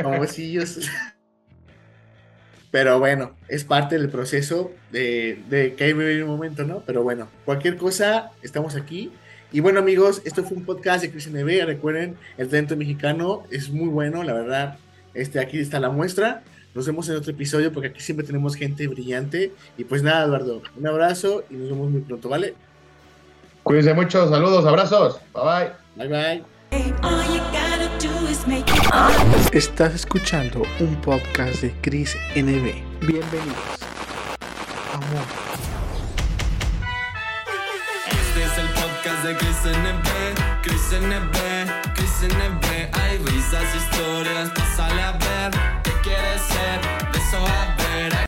como 0.01 0.25
si 0.25 0.51
ellos... 0.51 0.79
Pero 2.73 2.97
bueno, 2.97 3.33
es 3.49 3.65
parte 3.65 3.99
del 3.99 4.09
proceso 4.09 4.71
de, 4.91 5.43
de 5.47 5.75
que 5.75 5.83
hay 5.83 5.93
un 5.93 6.27
momento, 6.27 6.63
¿no? 6.63 6.81
Pero 6.87 7.03
bueno, 7.03 7.27
cualquier 7.45 7.77
cosa, 7.77 8.31
estamos 8.41 8.75
aquí. 8.75 9.11
Y 9.51 9.59
bueno, 9.59 9.77
amigos, 9.77 10.23
esto 10.25 10.43
fue 10.43 10.57
un 10.57 10.65
podcast 10.65 11.03
de 11.03 11.11
Cris 11.11 11.29
NB. 11.29 11.67
Recuerden, 11.67 12.17
el 12.35 12.49
talento 12.49 12.75
mexicano 12.75 13.43
es 13.51 13.69
muy 13.69 13.89
bueno, 13.89 14.23
la 14.23 14.33
verdad. 14.33 14.79
Este, 15.13 15.39
aquí 15.39 15.59
está 15.59 15.79
la 15.79 15.91
muestra. 15.91 16.41
Nos 16.73 16.87
vemos 16.87 17.07
en 17.09 17.17
otro 17.17 17.33
episodio 17.33 17.71
porque 17.71 17.89
aquí 17.89 18.01
siempre 18.01 18.25
tenemos 18.25 18.55
gente 18.55 18.87
brillante. 18.87 19.51
Y 19.77 19.83
pues 19.83 20.01
nada, 20.01 20.25
Eduardo, 20.25 20.63
un 20.75 20.87
abrazo 20.87 21.43
y 21.51 21.53
nos 21.53 21.69
vemos 21.69 21.91
muy 21.91 22.01
pronto, 22.01 22.27
¿vale? 22.27 22.55
Cuídense 23.61 23.93
mucho, 23.93 24.27
saludos, 24.27 24.65
abrazos. 24.65 25.19
Bye 25.31 25.69
bye. 25.95 26.07
Bye 26.07 26.41
bye. 26.71 26.83
Estás 29.51 29.95
escuchando 29.95 30.61
un 30.79 30.95
podcast 31.01 31.61
de 31.61 31.73
Chris 31.81 32.15
NB. 32.35 32.73
Bienvenidos. 33.01 33.79
Amor. 34.93 35.25
Este 38.11 38.43
es 38.43 38.57
el 38.59 38.67
podcast 38.67 39.23
de 39.25 39.35
Chris 39.37 39.65
NB. 39.65 40.61
Chris 40.61 40.91
NB. 41.01 41.93
Chris 41.95 42.21
NB. 42.21 42.95
Hay 42.99 43.17
risas, 43.17 43.65
historias. 43.75 44.49
Pásale 44.51 45.01
a 45.01 45.11
ver. 45.13 45.51
¿Qué 45.83 45.91
quieres 46.03 46.41
ser? 46.43 47.11
De 47.11 47.17
eso 47.17 47.37
a 47.37 47.75
ver. 47.77 48.13